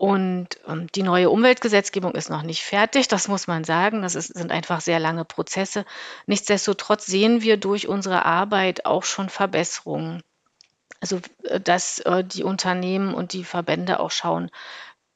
Und 0.00 0.58
ähm, 0.66 0.86
die 0.94 1.02
neue 1.02 1.28
Umweltgesetzgebung 1.28 2.14
ist 2.14 2.30
noch 2.30 2.42
nicht 2.42 2.62
fertig, 2.62 3.06
das 3.08 3.28
muss 3.28 3.46
man 3.46 3.64
sagen. 3.64 4.02
Das 4.02 4.14
ist, 4.14 4.28
sind 4.28 4.50
einfach 4.50 4.80
sehr 4.80 4.98
lange 4.98 5.26
Prozesse. 5.26 5.84
Nichtsdestotrotz 6.26 7.06
sehen 7.06 7.42
wir 7.42 7.58
durch 7.58 7.86
unsere 7.86 8.24
Arbeit 8.24 8.86
auch 8.86 9.04
schon 9.04 9.28
Verbesserungen. 9.28 10.22
Also, 11.00 11.20
äh, 11.44 11.60
dass 11.60 11.98
äh, 12.00 12.24
die 12.24 12.44
Unternehmen 12.44 13.14
und 13.14 13.34
die 13.34 13.44
Verbände 13.44 14.00
auch 14.00 14.10
schauen, 14.10 14.50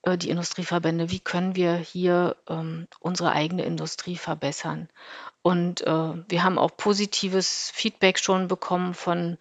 äh, 0.05 0.19
die 0.19 0.31
Industrieverbände, 0.31 1.11
wie 1.11 1.21
können 1.21 1.57
wir 1.57 1.75
hier 1.75 2.37
ähm, 2.49 2.87
unsere 3.01 3.33
eigene 3.33 3.65
Industrie 3.65 4.17
verbessern. 4.17 4.89
Und 5.43 5.83
äh, 5.83 6.15
wir 6.29 6.45
haben 6.45 6.59
auch 6.59 6.77
positives 6.77 7.71
Feedback 7.75 8.19
schon 8.19 8.49
bekommen 8.49 8.95
von, 8.95 9.39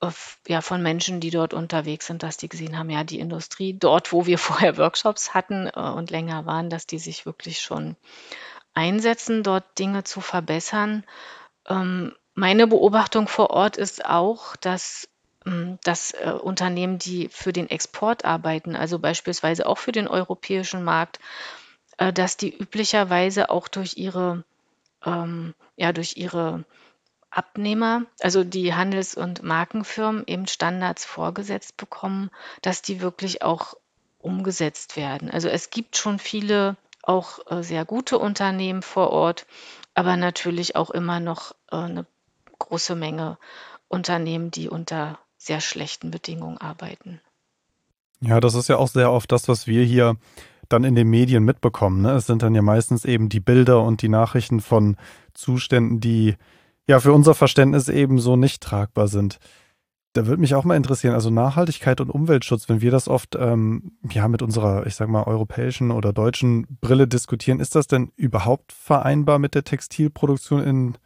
äh, 0.00 0.10
ja, 0.48 0.60
von 0.60 0.82
Menschen, 0.82 1.20
die 1.20 1.30
dort 1.30 1.54
unterwegs 1.54 2.06
sind, 2.06 2.22
dass 2.22 2.36
die 2.36 2.48
gesehen 2.48 2.78
haben, 2.78 2.90
ja, 2.90 3.04
die 3.04 3.20
Industrie 3.20 3.74
dort, 3.74 4.12
wo 4.12 4.26
wir 4.26 4.38
vorher 4.38 4.76
Workshops 4.76 5.34
hatten 5.34 5.68
äh, 5.68 5.80
und 5.80 6.10
länger 6.10 6.46
waren, 6.46 6.70
dass 6.70 6.86
die 6.86 6.98
sich 6.98 7.26
wirklich 7.26 7.60
schon 7.60 7.96
einsetzen, 8.74 9.42
dort 9.42 9.78
Dinge 9.78 10.04
zu 10.04 10.20
verbessern. 10.20 11.04
Ähm, 11.68 12.14
meine 12.34 12.66
Beobachtung 12.66 13.28
vor 13.28 13.50
Ort 13.50 13.76
ist 13.76 14.04
auch, 14.06 14.56
dass 14.56 15.06
dass 15.84 16.12
äh, 16.12 16.30
Unternehmen, 16.30 16.98
die 16.98 17.28
für 17.28 17.52
den 17.52 17.68
Export 17.70 18.24
arbeiten, 18.24 18.76
also 18.76 18.98
beispielsweise 18.98 19.66
auch 19.66 19.78
für 19.78 19.92
den 19.92 20.08
europäischen 20.08 20.84
Markt, 20.84 21.18
äh, 21.98 22.12
dass 22.12 22.36
die 22.36 22.56
üblicherweise 22.56 23.50
auch 23.50 23.68
durch 23.68 23.96
ihre, 23.96 24.44
ähm, 25.04 25.54
ja, 25.76 25.92
durch 25.92 26.16
ihre 26.16 26.64
Abnehmer, 27.30 28.02
also 28.20 28.44
die 28.44 28.74
Handels- 28.74 29.14
und 29.14 29.42
Markenfirmen 29.42 30.24
eben 30.26 30.46
Standards 30.46 31.04
vorgesetzt 31.04 31.76
bekommen, 31.76 32.30
dass 32.60 32.82
die 32.82 33.00
wirklich 33.00 33.42
auch 33.42 33.74
umgesetzt 34.18 34.96
werden. 34.96 35.30
Also 35.30 35.48
es 35.48 35.70
gibt 35.70 35.96
schon 35.96 36.18
viele 36.18 36.76
auch 37.02 37.40
äh, 37.50 37.62
sehr 37.62 37.84
gute 37.84 38.18
Unternehmen 38.18 38.82
vor 38.82 39.10
Ort, 39.10 39.46
aber 39.94 40.16
natürlich 40.16 40.76
auch 40.76 40.90
immer 40.90 41.20
noch 41.20 41.52
äh, 41.70 41.76
eine 41.76 42.06
große 42.58 42.94
Menge 42.94 43.38
Unternehmen, 43.88 44.50
die 44.50 44.68
unter 44.68 45.18
sehr 45.42 45.60
schlechten 45.60 46.10
Bedingungen 46.10 46.58
arbeiten. 46.58 47.20
Ja, 48.20 48.38
das 48.38 48.54
ist 48.54 48.68
ja 48.68 48.76
auch 48.76 48.88
sehr 48.88 49.10
oft 49.10 49.32
das, 49.32 49.48
was 49.48 49.66
wir 49.66 49.84
hier 49.84 50.16
dann 50.68 50.84
in 50.84 50.94
den 50.94 51.08
Medien 51.08 51.44
mitbekommen. 51.44 52.02
Ne? 52.02 52.12
Es 52.12 52.26
sind 52.26 52.42
dann 52.42 52.54
ja 52.54 52.62
meistens 52.62 53.04
eben 53.04 53.28
die 53.28 53.40
Bilder 53.40 53.82
und 53.82 54.02
die 54.02 54.08
Nachrichten 54.08 54.60
von 54.60 54.96
Zuständen, 55.34 56.00
die 56.00 56.36
ja 56.86 57.00
für 57.00 57.12
unser 57.12 57.34
Verständnis 57.34 57.88
eben 57.88 58.20
so 58.20 58.36
nicht 58.36 58.62
tragbar 58.62 59.08
sind. 59.08 59.38
Da 60.12 60.26
würde 60.26 60.40
mich 60.40 60.54
auch 60.54 60.64
mal 60.64 60.76
interessieren, 60.76 61.14
also 61.14 61.30
Nachhaltigkeit 61.30 62.00
und 62.00 62.10
Umweltschutz, 62.10 62.68
wenn 62.68 62.80
wir 62.80 62.90
das 62.90 63.08
oft 63.08 63.34
ähm, 63.34 63.92
ja 64.10 64.28
mit 64.28 64.42
unserer, 64.42 64.86
ich 64.86 64.94
sag 64.94 65.08
mal, 65.08 65.24
europäischen 65.24 65.90
oder 65.90 66.12
deutschen 66.12 66.66
Brille 66.80 67.08
diskutieren, 67.08 67.60
ist 67.60 67.74
das 67.74 67.86
denn 67.86 68.12
überhaupt 68.14 68.72
vereinbar 68.72 69.38
mit 69.38 69.54
der 69.54 69.64
Textilproduktion 69.64 70.62
in 70.62 70.98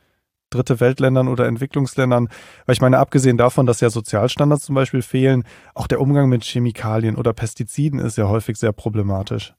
dritte 0.50 0.81
Weltländern 0.81 1.29
oder 1.29 1.47
Entwicklungsländern. 1.47 2.29
Weil 2.67 2.73
ich 2.73 2.81
meine, 2.81 2.99
abgesehen 2.99 3.37
davon, 3.37 3.67
dass 3.67 3.81
ja 3.81 3.91
Sozialstandards 3.91 4.65
zum 4.65 4.75
Beispiel 4.75 5.03
fehlen, 5.03 5.45
auch 5.75 5.87
der 5.87 6.00
Umgang 6.00 6.29
mit 6.29 6.45
Chemikalien 6.45 7.17
oder 7.17 7.33
Pestiziden 7.33 8.00
ist 8.00 8.19
ja 8.19 8.29
häufig 8.29 8.57
sehr 8.57 8.73
problematisch. 8.73 9.55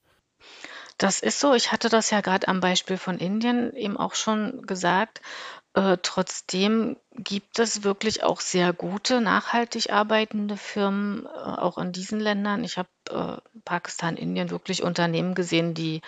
Das 0.98 1.20
ist 1.20 1.40
so. 1.40 1.54
Ich 1.54 1.72
hatte 1.72 1.90
das 1.90 2.10
ja 2.10 2.22
gerade 2.22 2.48
am 2.48 2.60
Beispiel 2.60 2.98
von 2.98 3.20
Indien 3.20 3.72
eben 3.74 3.98
auch 3.98 4.16
schon 4.16 4.64
gesagt. 4.66 5.22
Äh, 5.76 5.98
trotzdem 6.02 6.98
gibt 7.12 7.60
es 7.60 7.84
wirklich 7.84 8.24
auch 8.24 8.42
sehr 8.42 8.74
gute, 8.74 9.22
nachhaltig 9.22 9.92
arbeitende 9.92 10.58
Firmen, 10.58 11.28
äh, 11.28 11.30
auch 11.30 11.78
in 11.78 11.92
diesen 11.92 12.20
Ländern. 12.20 12.64
Ich 12.64 12.80
habe 12.80 12.90
äh, 13.12 13.60
Pakistan, 13.64 14.18
Indien 14.18 14.50
wirklich 14.50 14.82
Unternehmen 14.82 15.36
gesehen, 15.36 15.76
die 15.76 16.02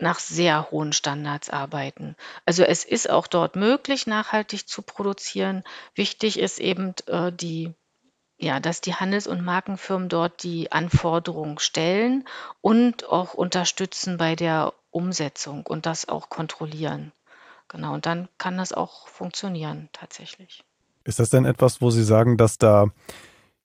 nach 0.00 0.18
sehr 0.18 0.70
hohen 0.70 0.92
Standards 0.92 1.50
arbeiten. 1.50 2.16
Also 2.44 2.62
es 2.64 2.84
ist 2.84 3.08
auch 3.10 3.26
dort 3.26 3.56
möglich, 3.56 4.06
nachhaltig 4.06 4.68
zu 4.68 4.82
produzieren. 4.82 5.64
Wichtig 5.94 6.38
ist 6.38 6.58
eben 6.58 6.94
äh, 7.06 7.32
die 7.32 7.74
ja, 8.38 8.60
dass 8.60 8.82
die 8.82 8.94
Handels- 8.94 9.26
und 9.26 9.42
Markenfirmen 9.42 10.08
dort 10.08 10.42
die 10.42 10.70
Anforderungen 10.70 11.58
stellen 11.58 12.26
und 12.60 13.08
auch 13.08 13.32
unterstützen 13.32 14.18
bei 14.18 14.36
der 14.36 14.74
Umsetzung 14.90 15.64
und 15.66 15.86
das 15.86 16.08
auch 16.08 16.28
kontrollieren. 16.28 17.12
Genau, 17.68 17.94
und 17.94 18.06
dann 18.06 18.28
kann 18.38 18.58
das 18.58 18.72
auch 18.72 19.08
funktionieren 19.08 19.88
tatsächlich. 19.92 20.64
Ist 21.04 21.18
das 21.18 21.30
denn 21.30 21.44
etwas, 21.44 21.80
wo 21.80 21.90
Sie 21.90 22.04
sagen, 22.04 22.36
dass 22.36 22.58
da 22.58 22.88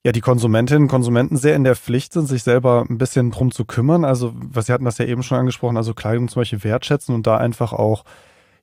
ja, 0.03 0.12
die 0.12 0.22
Konsumentinnen 0.22 0.84
und 0.84 0.89
Konsumenten 0.89 1.38
sehr 1.38 1.55
in 1.55 1.63
der 1.63 1.75
Pflicht 1.75 2.13
sind, 2.13 2.25
sich 2.25 2.43
selber 2.43 2.86
ein 2.89 2.98
bisschen 2.98 3.31
drum 3.31 3.51
zu 3.51 3.65
kümmern. 3.65 4.03
Also, 4.03 4.34
was 4.36 4.65
Sie 4.65 4.74
hatten 4.74 4.86
das 4.86 4.98
ja 4.98 5.05
eben 5.05 5.22
schon 5.22 5.38
angesprochen, 5.38 5.77
also 5.77 5.93
Kleidung 5.93 6.27
zum 6.27 6.41
Beispiel 6.41 6.63
wertschätzen 6.63 7.13
und 7.13 7.27
da 7.27 7.38
einfach 7.38 7.72
auch, 7.72 8.03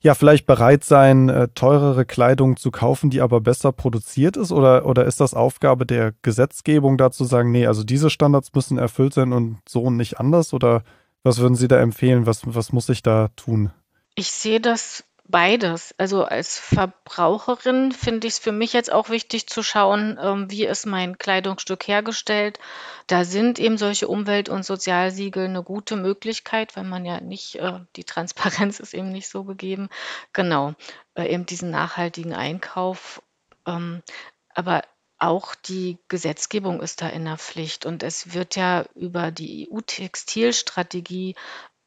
ja, 0.01 0.15
vielleicht 0.15 0.47
bereit 0.47 0.85
sein, 0.85 1.29
äh, 1.29 1.49
teurere 1.55 2.05
Kleidung 2.05 2.57
zu 2.57 2.71
kaufen, 2.71 3.11
die 3.11 3.21
aber 3.21 3.41
besser 3.41 3.73
produziert 3.73 4.37
ist? 4.37 4.53
Oder, 4.53 4.87
oder 4.87 5.05
ist 5.05 5.21
das 5.21 5.35
Aufgabe 5.35 5.87
der 5.87 6.13
Gesetzgebung, 6.23 6.99
da 6.99 7.11
zu 7.11 7.25
sagen, 7.25 7.51
nee, 7.51 7.67
also 7.67 7.85
diese 7.85 8.11
Standards 8.11 8.53
müssen 8.55 8.79
erfüllt 8.79 9.15
sein 9.15 9.33
und 9.33 9.59
so 9.69 9.83
und 9.83 9.97
nicht 9.97 10.19
anders? 10.19 10.53
Oder 10.53 10.83
was 11.23 11.39
würden 11.39 11.57
Sie 11.57 11.69
da 11.69 11.81
empfehlen? 11.81 12.27
Was, 12.27 12.43
was 12.45 12.73
muss 12.73 12.89
ich 12.89 13.03
da 13.03 13.29
tun? 13.37 13.71
Ich 14.15 14.31
sehe 14.31 14.61
das 14.61 15.05
Beides. 15.31 15.95
Also 15.99 16.25
als 16.25 16.59
Verbraucherin 16.59 17.93
finde 17.93 18.27
ich 18.27 18.35
es 18.35 18.39
für 18.39 18.51
mich 18.51 18.73
jetzt 18.73 18.91
auch 18.91 19.11
wichtig 19.11 19.47
zu 19.47 19.63
schauen, 19.63 20.19
ähm, 20.21 20.51
wie 20.51 20.65
ist 20.65 20.87
mein 20.87 21.19
Kleidungsstück 21.19 21.87
hergestellt. 21.87 22.59
Da 23.09 23.25
sind 23.25 23.59
eben 23.59 23.77
solche 23.77 24.09
Umwelt- 24.09 24.49
und 24.49 24.65
Sozialsiegel 24.65 25.45
eine 25.45 25.63
gute 25.63 25.97
Möglichkeit, 25.97 26.77
weil 26.77 26.85
man 26.85 27.05
ja 27.05 27.21
nicht, 27.21 27.57
äh, 27.57 27.81
die 27.97 28.05
Transparenz 28.05 28.81
ist 28.81 28.95
eben 28.95 29.13
nicht 29.13 29.29
so 29.29 29.45
gegeben. 29.45 29.91
Genau, 30.33 30.73
äh, 31.15 31.27
eben 31.27 31.45
diesen 31.45 31.71
nachhaltigen 31.71 32.33
Einkauf. 32.33 33.23
Ähm, 33.67 34.03
aber 34.55 34.83
auch 35.19 35.55
die 35.55 35.99
Gesetzgebung 36.09 36.81
ist 36.81 37.03
da 37.03 37.09
in 37.09 37.27
der 37.27 37.37
Pflicht 37.37 37.85
und 37.85 38.03
es 38.03 38.33
wird 38.33 38.57
ja 38.57 38.87
über 38.95 39.31
die 39.31 39.69
EU-Textilstrategie 39.71 41.35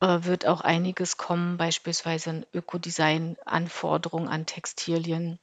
äh, 0.01 0.23
wird 0.23 0.45
auch 0.45 0.61
einiges 0.61 1.17
kommen, 1.17 1.57
beispielsweise 1.57 2.29
in 2.31 2.45
Ökodesign-Anforderungen 2.53 4.27
an 4.27 4.45
Textilien. 4.45 5.39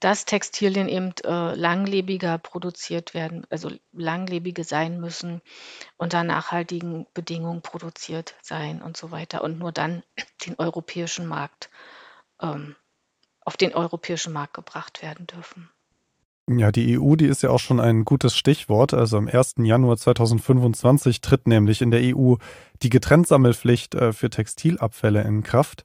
Dass 0.00 0.26
Textilien 0.26 0.88
eben 0.88 1.14
äh, 1.24 1.54
langlebiger 1.54 2.36
produziert 2.36 3.14
werden, 3.14 3.46
also 3.48 3.70
langlebige 3.92 4.64
sein 4.64 5.00
müssen, 5.00 5.40
unter 5.96 6.22
nachhaltigen 6.22 7.06
Bedingungen 7.14 7.62
produziert 7.62 8.34
sein 8.42 8.82
und 8.82 8.96
so 8.96 9.10
weiter 9.10 9.42
und 9.42 9.58
nur 9.58 9.72
dann 9.72 10.02
den 10.44 10.58
europäischen 10.58 11.26
Markt 11.26 11.70
ähm, 12.40 12.76
auf 13.40 13.56
den 13.56 13.74
europäischen 13.74 14.32
Markt 14.32 14.54
gebracht 14.54 15.02
werden 15.02 15.26
dürfen. 15.26 15.70
Ja, 16.48 16.70
die 16.70 16.98
EU, 16.98 17.16
die 17.16 17.24
ist 17.26 17.42
ja 17.42 17.48
auch 17.48 17.58
schon 17.58 17.80
ein 17.80 18.04
gutes 18.04 18.36
Stichwort. 18.36 18.92
Also 18.92 19.16
am 19.16 19.28
1. 19.28 19.54
Januar 19.58 19.96
2025 19.96 21.22
tritt 21.22 21.46
nämlich 21.48 21.80
in 21.80 21.90
der 21.90 22.02
EU 22.14 22.34
die 22.82 22.90
Getrenntsammelpflicht 22.90 23.94
äh, 23.94 24.12
für 24.12 24.28
Textilabfälle 24.28 25.22
in 25.22 25.42
Kraft. 25.42 25.84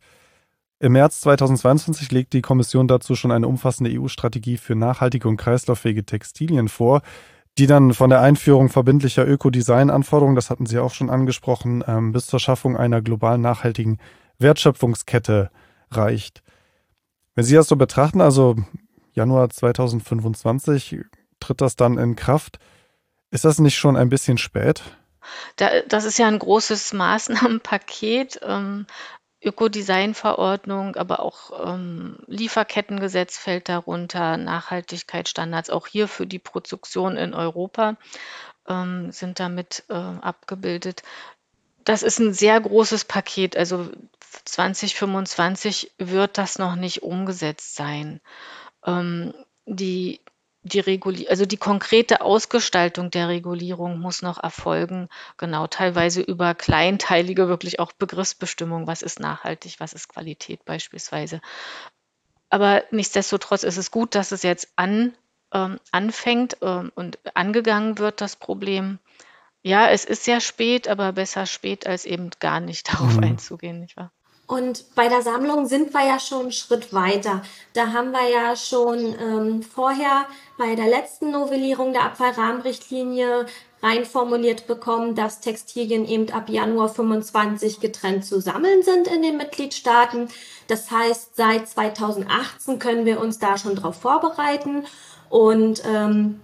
Im 0.82 0.94
März 0.94 1.22
2022 1.22 2.12
legt 2.12 2.34
die 2.34 2.42
Kommission 2.42 2.88
dazu 2.88 3.16
schon 3.16 3.32
eine 3.32 3.48
umfassende 3.48 3.92
EU-Strategie 3.98 4.58
für 4.58 4.76
nachhaltige 4.76 5.28
und 5.28 5.38
kreislauffähige 5.38 6.06
Textilien 6.06 6.68
vor, 6.68 7.02
die 7.58 7.68
dann 7.68 7.94
von 7.94 8.10
der 8.10 8.22
Einführung 8.22 8.70
verbindlicher 8.70 9.28
Ökodesign-Anforderungen, 9.28 10.36
das 10.36 10.50
hatten 10.50 10.66
Sie 10.66 10.80
auch 10.80 10.94
schon 10.94 11.10
angesprochen, 11.10 11.84
ähm, 11.88 12.12
bis 12.12 12.28
zur 12.28 12.40
Schaffung 12.40 12.76
einer 12.78 13.02
global 13.02 13.38
nachhaltigen 13.38 13.98
Wertschöpfungskette 14.40 15.52
reicht. 15.92 16.44
Wenn 17.36 17.46
Sie 17.46 17.56
das 17.56 17.68
so 17.68 17.76
betrachten, 17.76 18.22
also 18.22 18.58
Januar 19.14 19.50
2025 19.50 21.06
tritt 21.40 21.62
das 21.62 21.76
dann 21.76 21.98
in 21.98 22.16
Kraft, 22.16 22.60
ist 23.32 23.46
das 23.46 23.60
nicht 23.60 23.78
schon 23.78 23.96
ein 23.96 24.10
bisschen 24.10 24.38
spät? 24.38 24.82
Da, 25.56 25.82
das 25.88 26.06
ist 26.06 26.18
ja 26.18 26.28
ein 26.28 26.40
großes 26.40 26.94
Maßnahmenpaket. 26.94 28.40
Ähm, 28.44 28.86
Ökodesign-Verordnung, 29.42 30.98
aber 30.98 31.22
auch 31.22 31.74
ähm, 31.74 32.18
Lieferkettengesetz 32.28 33.38
fällt 33.38 33.70
darunter, 33.70 34.36
Nachhaltigkeitsstandards 34.36 35.70
auch 35.70 35.88
hier 35.88 36.10
für 36.10 36.28
die 36.28 36.40
Produktion 36.40 37.16
in 37.16 37.34
Europa 37.34 37.96
ähm, 38.68 39.12
sind 39.12 39.40
damit 39.40 39.86
äh, 39.88 39.94
abgebildet. 39.94 41.04
Das 41.86 42.04
ist 42.04 42.20
ein 42.20 42.34
sehr 42.34 42.60
großes 42.60 43.06
Paket. 43.06 43.56
Also 43.56 43.90
2025 44.44 45.94
wird 45.98 46.38
das 46.38 46.60
noch 46.60 46.76
nicht 46.76 47.02
umgesetzt 47.04 47.76
sein. 47.76 48.20
Ähm, 48.86 49.34
die 49.66 50.20
die 50.64 51.28
also 51.30 51.46
die 51.46 51.58
konkrete 51.58 52.22
Ausgestaltung 52.22 53.12
der 53.12 53.30
Regulierung 53.30 54.00
muss 54.00 54.22
noch 54.22 54.42
erfolgen, 54.42 55.08
genau, 55.38 55.68
teilweise 55.68 56.22
über 56.22 56.54
kleinteilige 56.54 57.48
wirklich 57.48 57.80
auch 57.80 57.94
Begriffsbestimmung, 57.94 58.86
was 58.86 59.02
ist 59.02 59.20
nachhaltig, 59.20 59.80
was 59.80 59.94
ist 59.94 60.10
Qualität 60.10 60.66
beispielsweise. 60.66 61.40
Aber 62.50 62.84
nichtsdestotrotz 62.92 63.64
ist 63.64 63.78
es 63.78 63.92
gut, 63.92 64.16
dass 64.16 64.32
es 64.32 64.44
jetzt 64.44 64.70
an, 64.76 65.16
ähm, 65.54 65.80
anfängt 65.92 66.58
ähm, 66.62 66.92
und 66.96 67.20
angegangen 67.36 67.98
wird, 67.98 68.22
das 68.22 68.36
Problem. 68.36 69.00
Ja, 69.62 69.90
es 69.90 70.04
ist 70.04 70.24
sehr 70.26 70.42
spät, 70.42 70.88
aber 70.88 71.14
besser 71.14 71.46
spät 71.46 71.88
als 71.88 72.06
eben 72.06 72.32
gar 72.40 72.60
nicht 72.60 72.90
darauf 72.94 73.16
mhm. 73.16 73.24
einzugehen, 73.24 73.80
nicht 73.80 73.96
wahr? 73.96 74.12
Und 74.50 74.96
bei 74.96 75.08
der 75.08 75.22
Sammlung 75.22 75.68
sind 75.68 75.94
wir 75.94 76.08
ja 76.08 76.20
schon 76.20 76.42
einen 76.42 76.52
Schritt 76.52 76.92
weiter. 76.92 77.44
Da 77.74 77.94
haben 77.94 78.10
wir 78.10 78.28
ja 78.28 78.56
schon 78.56 79.16
ähm, 79.22 79.62
vorher 79.62 80.26
bei 80.58 80.74
der 80.74 80.88
letzten 80.88 81.30
Novellierung 81.30 81.94
der 81.94 82.06
Abfallrahmenrichtlinie 82.06 83.46
reinformuliert 83.84 84.66
bekommen, 84.66 85.14
dass 85.14 85.40
Textilien 85.40 86.04
eben 86.04 86.32
ab 86.32 86.50
Januar 86.50 86.90
25 86.90 87.80
getrennt 87.80 88.26
zu 88.26 88.42
sammeln 88.42 88.82
sind 88.82 89.08
in 89.08 89.22
den 89.22 89.38
Mitgliedstaaten. 89.38 90.30
Das 90.66 90.90
heißt, 90.90 91.36
seit 91.36 91.70
2018 91.70 92.80
können 92.80 93.06
wir 93.06 93.20
uns 93.20 93.38
da 93.38 93.56
schon 93.56 93.76
darauf 93.76 94.02
vorbereiten. 94.02 94.88
Und 95.30 95.84
ähm, 95.86 96.42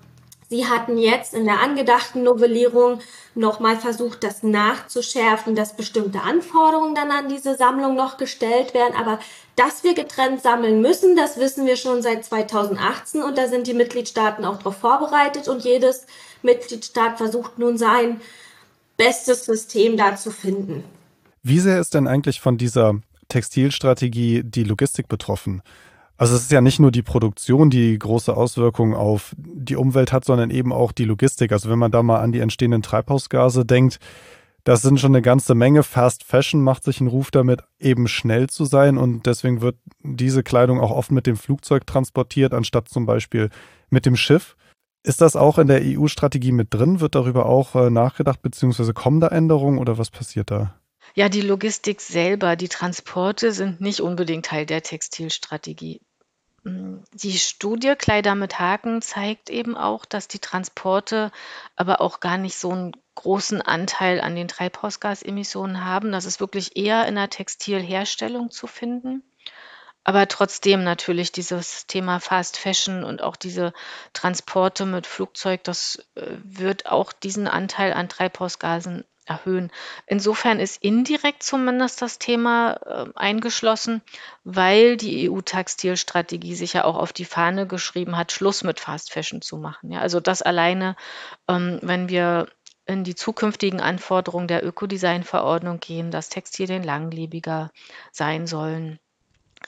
Sie 0.48 0.68
hatten 0.68 0.98
jetzt 0.98 1.34
in 1.34 1.46
der 1.46 1.60
angedachten 1.60 2.22
Novellierung 2.24 3.00
nochmal 3.34 3.78
versucht, 3.78 4.24
das 4.24 4.44
nachzuschärfen, 4.44 5.56
dass 5.56 5.75
bestimmte 5.75 6.22
Anforderungen 6.22 6.94
dann 6.94 7.10
an 7.10 7.30
diese 7.30 7.56
Sammlung 7.56 7.96
noch 7.96 8.18
gestellt 8.18 8.75
werden. 8.75 8.94
Aber 8.96 9.20
dass 9.56 9.84
wir 9.84 9.96
getrennt 9.96 10.44
sammeln 10.44 10.82
müssen, 10.82 11.16
das 11.16 11.40
wissen 11.40 11.66
wir 11.66 11.78
schon 11.78 12.04
seit 12.04 12.24
2018 12.24 13.24
und 13.24 13.38
da 13.38 13.48
sind 13.48 13.66
die 13.66 13.74
Mitgliedstaaten 13.74 14.46
auch 14.46 14.58
darauf 14.58 14.78
vorbereitet 14.78 15.48
und 15.48 15.64
jedes 15.64 16.06
Mitgliedstaat 16.44 17.18
versucht 17.18 17.58
nun 17.58 17.78
sein 17.78 18.22
bestes 18.98 19.46
System 19.46 19.98
da 19.98 20.16
zu 20.16 20.30
finden. 20.30 20.84
Wie 21.42 21.60
sehr 21.60 21.80
ist 21.80 21.96
denn 21.96 22.08
eigentlich 22.08 22.40
von 22.40 22.58
dieser 22.58 22.96
Textilstrategie 23.30 24.44
die 24.44 24.64
Logistik 24.64 25.08
betroffen? 25.08 25.64
Also 26.17 26.36
es 26.36 26.43
ist 26.43 26.51
ja 26.51 26.62
nicht 26.62 26.79
nur 26.79 26.91
die 26.91 27.01
Produktion, 27.01 27.69
die 27.69 27.98
große 28.00 28.36
Auswirkungen 28.36 28.93
auf 28.93 29.36
die 29.38 29.75
Umwelt 29.75 30.13
hat, 30.13 30.24
sondern 30.24 30.50
eben 30.50 30.72
auch 30.72 30.91
die 30.91 31.03
Logistik. 31.03 31.51
Also 31.51 31.69
wenn 31.69 31.79
man 31.79 31.91
da 31.91 32.03
mal 32.03 32.22
an 32.22 32.31
die 32.31 32.39
entstehenden 32.39 32.81
Treibhausgase 32.81 33.65
denkt, 33.65 34.00
das 34.63 34.81
sind 34.81 35.00
schon 35.00 35.12
eine 35.12 35.22
ganze 35.22 35.53
Menge. 35.53 35.84
Fast 35.84 36.24
Fashion 36.24 36.63
macht 36.63 36.84
sich 36.84 37.00
einen 37.00 37.10
Ruf 37.10 37.29
damit, 37.31 37.63
eben 37.79 38.07
schnell 38.07 38.48
zu 38.48 38.65
sein 38.65 38.98
und 38.98 39.27
deswegen 39.27 39.62
wird 39.62 39.75
diese 40.01 40.41
Kleidung 40.41 40.79
auch 40.79 40.89
oft 40.89 41.12
mit 41.12 41.27
dem 41.27 41.36
Flugzeug 41.36 41.86
transportiert, 41.86 42.53
anstatt 42.53 42.89
zum 42.89 43.05
Beispiel 43.05 43.50
mit 43.89 44.05
dem 44.05 44.15
Schiff. 44.15 44.55
Ist 45.03 45.22
das 45.22 45.36
auch 45.36 45.60
in 45.60 45.67
der 45.67 45.82
EU-Strategie 45.84 46.51
mit 46.51 46.73
drin? 46.73 46.99
Wird 46.99 47.13
darüber 47.13 47.45
auch 47.45 47.75
äh, 47.75 47.91
nachgedacht, 47.91 48.41
beziehungsweise 48.41 48.93
kommen 48.93 49.19
da 49.19 49.28
Änderungen 49.28 49.78
oder 49.78 49.99
was 49.99 50.10
passiert 50.10 50.49
da? 50.49 50.73
Ja, 51.15 51.30
die 51.30 51.41
Logistik 51.41 52.01
selber, 52.01 52.58
die 52.58 52.67
Transporte 52.67 53.54
sind 53.54 53.80
nicht 53.80 54.01
unbedingt 54.01 54.47
Teil 54.47 54.65
der 54.65 54.84
Textilstrategie. 54.84 56.01
Hm, 56.63 57.06
die 57.13 57.38
Studie 57.38 57.95
Kleider 57.95 58.36
mit 58.36 58.60
Haken 58.60 59.01
zeigt 59.01 59.49
eben 59.49 59.78
auch, 59.78 60.04
dass 60.04 60.28
die 60.28 60.39
Transporte 60.39 61.32
aber 61.78 62.01
auch 62.01 62.19
gar 62.19 62.38
nicht 62.38 62.58
so 62.58 62.71
einen 62.71 62.91
großen 63.15 63.62
Anteil 63.62 64.19
an 64.19 64.36
den 64.36 64.49
Treibhausgasemissionen 64.49 65.86
haben. 65.86 66.12
Das 66.12 66.25
ist 66.25 66.41
wirklich 66.41 66.75
eher 66.75 67.08
in 67.08 67.15
der 67.15 67.30
Textilherstellung 67.30 68.51
zu 68.51 68.67
finden. 68.67 69.23
Aber 70.06 70.28
trotzdem 70.28 70.84
natürlich 70.84 71.32
dieses 71.32 71.88
Thema 71.88 72.20
Fast 72.20 72.58
Fashion 72.58 73.04
und 73.04 73.24
auch 73.24 73.36
diese 73.36 73.74
Transporte 74.13 74.86
mit 74.86 75.08
Flugzeug, 75.08 75.63
das 75.63 76.08
äh, 76.13 76.38
wird 76.44 76.86
auch 76.86 77.12
diesen 77.12 77.48
Anteil 77.48 77.91
an 77.91 78.08
Treibhausgasen 78.08 79.04
erhöhen. 79.26 79.72
Insofern 80.06 80.60
ist 80.60 80.84
indirekt 80.84 81.41
zumindest 81.41 82.04
das 82.04 82.20
Thema 82.20 82.74
äh, 82.86 83.06
eingeschlossen, 83.15 84.04
weil 84.44 84.96
die 84.96 85.28
EU-Textilstrategie 85.28 86.54
sich 86.54 86.74
ja 86.74 86.84
auch 86.84 86.98
auf 86.98 87.12
die 87.12 87.26
Fahne 87.26 87.65
geschrieben 87.65 88.15
hat, 88.15 88.32
Schluss 88.32 88.63
mit 88.63 88.80
Fast 88.80 89.12
Fashion 89.12 89.41
zu 89.41 89.58
machen. 89.58 89.91
Ja, 89.91 90.02
also 90.02 90.20
das 90.20 90.44
alleine, 90.44 90.96
ähm, 91.48 91.80
wenn 91.82 92.10
wir 92.10 92.48
in 92.86 93.04
die 93.04 93.15
zukünftigen 93.15 93.82
Anforderungen 93.82 94.48
der 94.48 94.63
Ökodesign-Verordnung 94.63 95.80
gehen, 95.80 96.12
dass 96.12 96.30
Textilien 96.30 96.84
langlebiger 96.84 97.72
sein 98.12 98.46
sollen, 98.46 99.00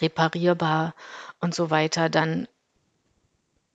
reparierbar 0.01 0.93
und 1.39 1.53
so 1.53 1.69
weiter, 1.69 2.10
dann 2.10 2.47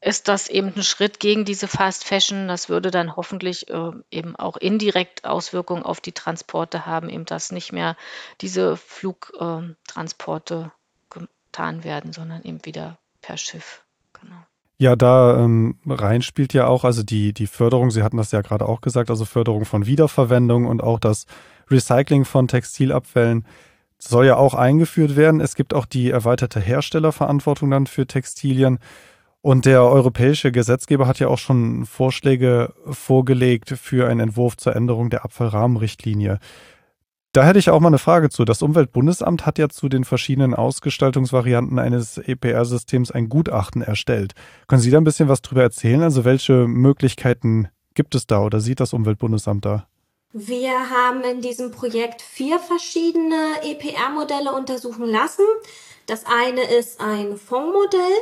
ist 0.02 0.26
das 0.26 0.48
eben 0.48 0.72
ein 0.74 0.82
Schritt 0.82 1.20
gegen 1.20 1.44
diese 1.44 1.68
Fast 1.68 2.04
Fashion. 2.04 2.48
Das 2.48 2.68
würde 2.68 2.90
dann 2.90 3.14
hoffentlich 3.14 3.70
äh, 3.70 3.92
eben 4.11 4.35
auch 4.35 4.56
indirekt 4.56 5.24
Auswirkungen 5.24 5.85
auf 5.85 6.00
die 6.00 6.11
Transporte 6.12 6.87
haben, 6.87 7.08
eben 7.08 7.24
dass 7.24 7.52
nicht 7.52 7.72
mehr 7.72 7.96
diese 8.40 8.76
Flugtransporte 8.76 10.72
äh, 11.14 11.20
getan 11.20 11.85
werden, 11.85 12.12
sondern 12.12 12.42
eben 12.42 12.64
wieder 12.64 12.98
per 13.20 13.37
Schiff. 13.37 13.85
Genau. 14.20 14.37
Ja, 14.78 14.96
da 14.96 15.38
ähm, 15.38 15.78
rein 15.87 16.22
spielt 16.22 16.52
ja 16.52 16.66
auch, 16.66 16.82
also 16.82 17.04
die, 17.04 17.32
die 17.32 17.46
Förderung, 17.46 17.92
Sie 17.92 18.02
hatten 18.02 18.16
das 18.16 18.32
ja 18.32 18.40
gerade 18.40 18.66
auch 18.66 18.80
gesagt, 18.80 19.11
also 19.11 19.24
Förderung 19.24 19.64
von 19.64 19.87
Wiederverwendung 19.87 20.66
und 20.66 20.82
auch 20.82 20.98
das 20.98 21.26
Recycling 21.70 22.24
von 22.24 22.48
Textilabfällen 22.48 23.46
soll 24.08 24.26
ja 24.26 24.36
auch 24.36 24.54
eingeführt 24.54 25.16
werden. 25.16 25.40
Es 25.40 25.54
gibt 25.54 25.74
auch 25.74 25.86
die 25.86 26.10
erweiterte 26.10 26.60
Herstellerverantwortung 26.60 27.70
dann 27.70 27.86
für 27.86 28.06
Textilien. 28.06 28.78
Und 29.40 29.64
der 29.66 29.82
europäische 29.82 30.52
Gesetzgeber 30.52 31.06
hat 31.06 31.18
ja 31.18 31.28
auch 31.28 31.38
schon 31.38 31.84
Vorschläge 31.84 32.74
vorgelegt 32.86 33.70
für 33.70 34.08
einen 34.08 34.20
Entwurf 34.20 34.56
zur 34.56 34.76
Änderung 34.76 35.10
der 35.10 35.24
Abfallrahmenrichtlinie. 35.24 36.38
Da 37.32 37.44
hätte 37.44 37.58
ich 37.58 37.70
auch 37.70 37.80
mal 37.80 37.88
eine 37.88 37.98
Frage 37.98 38.28
zu. 38.28 38.44
Das 38.44 38.60
Umweltbundesamt 38.60 39.46
hat 39.46 39.58
ja 39.58 39.68
zu 39.68 39.88
den 39.88 40.04
verschiedenen 40.04 40.54
Ausgestaltungsvarianten 40.54 41.78
eines 41.78 42.18
EPR-Systems 42.18 43.10
ein 43.10 43.28
Gutachten 43.28 43.82
erstellt. 43.82 44.34
Können 44.68 44.82
Sie 44.82 44.90
da 44.90 44.98
ein 44.98 45.04
bisschen 45.04 45.28
was 45.28 45.42
drüber 45.42 45.62
erzählen? 45.62 46.02
Also 46.02 46.24
welche 46.24 46.68
Möglichkeiten 46.68 47.68
gibt 47.94 48.14
es 48.14 48.26
da 48.26 48.42
oder 48.42 48.60
sieht 48.60 48.80
das 48.80 48.92
Umweltbundesamt 48.92 49.64
da? 49.64 49.86
Wir 50.33 50.90
haben 50.90 51.23
in 51.25 51.40
diesem 51.40 51.71
Projekt 51.71 52.23
vier 52.23 52.59
verschiedene 52.59 53.62
EPR-Modelle 53.62 54.53
untersuchen 54.53 55.07
lassen. 55.07 55.45
Das 56.07 56.25
eine 56.27 56.64
ist 56.64 57.01
ein 57.01 57.37
Fondsmodell, 57.37 58.16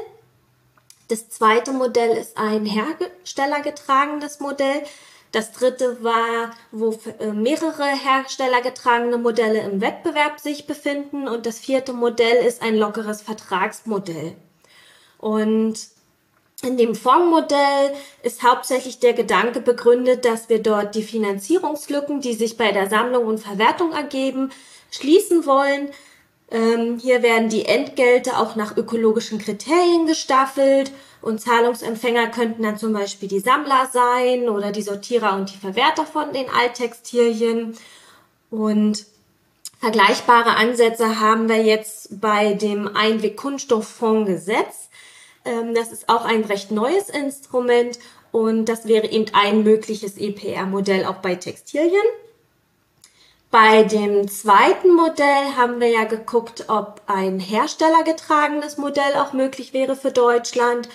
das 1.11 1.29
zweite 1.29 1.73
Modell 1.73 2.17
ist 2.17 2.39
ein 2.39 2.65
herstellergetragenes 2.65 4.39
Modell. 4.39 4.85
Das 5.33 5.51
dritte 5.51 6.05
war, 6.05 6.53
wo 6.71 6.97
äh, 7.19 7.33
mehrere 7.33 7.85
herstellergetragene 7.85 9.19
Modelle 9.19 9.61
im 9.63 9.81
Wettbewerb 9.81 10.39
sich 10.39 10.69
befinden. 10.69 11.27
Und 11.27 11.47
das 11.47 11.59
vierte 11.59 11.93
Modell 11.93 12.47
ist 12.47 12.63
ein 12.63 12.77
lockeres 12.77 13.23
Vertragsmodell. 13.23 14.37
Und 15.19 15.81
in 16.63 16.77
dem 16.77 16.95
Fondsmodell 16.95 17.95
ist 18.23 18.43
hauptsächlich 18.43 18.99
der 18.99 19.15
Gedanke 19.15 19.61
begründet, 19.61 20.25
dass 20.25 20.49
wir 20.49 20.63
dort 20.63 20.95
die 20.95 21.03
Finanzierungslücken, 21.03 22.21
die 22.21 22.35
sich 22.35 22.57
bei 22.57 22.71
der 22.73 22.91
Sammlung 22.91 23.27
und 23.27 23.39
Verwertung 23.39 23.93
ergeben, 23.93 24.51
schließen 24.91 25.47
wollen. 25.47 25.89
Ähm, 26.51 26.99
hier 27.01 27.23
werden 27.23 27.49
die 27.49 27.65
Entgelte 27.65 28.37
auch 28.37 28.57
nach 28.57 28.77
ökologischen 28.77 29.39
Kriterien 29.39 30.07
gestaffelt 30.07 30.93
und 31.23 31.41
Zahlungsempfänger 31.41 32.29
könnten 32.29 32.63
dann 32.63 32.77
zum 32.77 32.93
Beispiel 32.93 33.29
die 33.29 33.41
Sammler 33.41 33.89
sein 33.93 34.49
oder 34.49 34.73
die 34.73 34.83
Sortierer 34.83 35.37
und 35.37 35.53
die 35.53 35.59
Verwerter 35.59 36.05
von 36.05 36.33
den 36.33 36.51
Alttextilien. 36.51 37.77
Und 38.51 39.07
vergleichbare 39.81 40.57
Ansätze 40.57 41.21
haben 41.21 41.49
wir 41.49 41.63
jetzt 41.63 42.21
bei 42.21 42.55
dem 42.55 42.95
Einweg-Kunststofffonds-Gesetz. 42.97 44.89
Ähm, 44.89 44.90
das 45.45 45.93
ist 45.93 46.09
auch 46.09 46.25
ein 46.25 46.45
recht 46.45 46.71
neues 46.71 47.09
Instrument 47.09 47.99
und 48.33 48.67
das 48.67 48.87
wäre 48.87 49.09
eben 49.09 49.27
ein 49.33 49.65
mögliches 49.65 50.17
EPR-Modell 50.19 51.05
auch 51.05 51.17
bei 51.17 51.35
Textilien. 51.35 52.05
Bei 53.51 53.83
dem 53.83 54.29
zweiten 54.29 54.95
Modell 54.95 55.57
haben 55.57 55.81
wir 55.81 55.89
ja 55.89 56.05
geguckt, 56.05 56.67
ob 56.69 57.03
ein 57.07 57.41
herstellergetragenes 57.41 58.77
Modell 58.77 59.17
auch 59.17 59.33
möglich 59.33 59.73
wäre 59.73 59.97
für 59.97 60.13
Deutschland. 60.13 60.89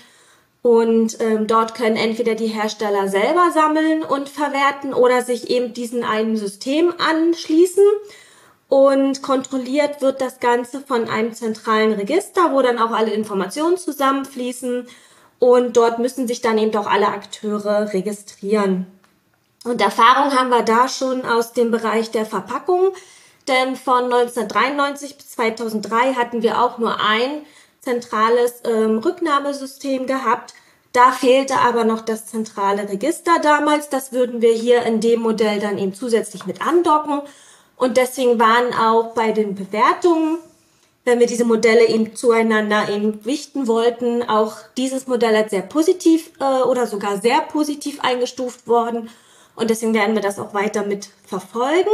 Und 0.62 1.20
ähm, 1.20 1.48
dort 1.48 1.76
können 1.76 1.98
entweder 1.98 2.34
die 2.34 2.48
Hersteller 2.48 3.10
selber 3.10 3.52
sammeln 3.54 4.04
und 4.04 4.30
verwerten 4.30 4.94
oder 4.94 5.22
sich 5.22 5.50
eben 5.50 5.74
diesen 5.74 6.04
einen 6.04 6.38
System 6.38 6.94
anschließen. 6.98 7.84
Und 8.76 9.22
kontrolliert 9.22 10.02
wird 10.02 10.20
das 10.20 10.42
Ganze 10.42 10.82
von 10.82 11.08
einem 11.08 11.34
zentralen 11.34 11.94
Register, 11.94 12.52
wo 12.52 12.62
dann 12.62 12.78
auch 12.78 12.92
alle 12.92 13.12
Informationen 13.12 13.78
zusammenfließen. 13.78 14.90
Und 15.40 15.78
dort 15.78 16.00
müssen 16.00 16.28
sich 16.28 16.42
dann 16.42 16.58
eben 16.58 16.76
auch 16.76 16.86
alle 16.86 17.08
Akteure 17.08 17.94
registrieren. 17.94 18.86
Und 19.64 19.80
Erfahrung 19.80 20.38
haben 20.38 20.50
wir 20.50 20.64
da 20.64 20.90
schon 20.90 21.26
aus 21.26 21.54
dem 21.54 21.72
Bereich 21.72 22.12
der 22.12 22.26
Verpackung. 22.26 22.92
Denn 23.48 23.78
von 23.78 24.12
1993 24.12 25.16
bis 25.16 25.30
2003 25.30 26.16
hatten 26.16 26.42
wir 26.42 26.62
auch 26.62 26.78
nur 26.78 27.00
ein 27.00 27.44
zentrales 27.80 28.56
ähm, 28.66 28.98
Rücknahmesystem 28.98 30.06
gehabt. 30.06 30.54
Da 30.92 31.14
fehlte 31.14 31.60
aber 31.60 31.86
noch 31.86 32.02
das 32.02 32.26
zentrale 32.26 32.90
Register 32.90 33.40
damals. 33.42 33.88
Das 33.88 34.12
würden 34.12 34.42
wir 34.42 34.52
hier 34.52 34.84
in 34.84 35.00
dem 35.00 35.22
Modell 35.22 35.62
dann 35.62 35.78
eben 35.78 35.94
zusätzlich 35.94 36.46
mit 36.46 36.62
andocken. 36.62 37.22
Und 37.78 37.98
deswegen 37.98 38.40
waren 38.40 38.74
auch 38.74 39.14
bei 39.14 39.32
den 39.32 39.56
Bewertungen, 39.56 40.38
wenn 41.04 41.20
wir 41.20 41.28
diese 41.28 41.46
Modelle 41.46 41.88
eben 41.88 42.16
zueinander 42.16 42.90
eben 42.90 43.24
wichten 43.26 43.68
wollten, 43.68 44.24
auch 44.24 44.58
dieses 44.76 45.08
Modell 45.08 45.36
als 45.36 45.52
sehr 45.52 45.62
positiv 45.62 46.32
äh, 46.40 46.64
oder 46.64 46.88
sogar 46.88 47.22
sehr 47.22 47.42
positiv 47.42 48.00
eingestuft 48.02 48.68
worden. 48.68 49.10
Und 49.56 49.70
deswegen 49.70 49.94
werden 49.94 50.16
wir 50.16 50.22
das 50.22 50.40
auch 50.40 50.54
weiter 50.54 50.84
mit 50.84 51.10
verfolgen. 51.26 51.92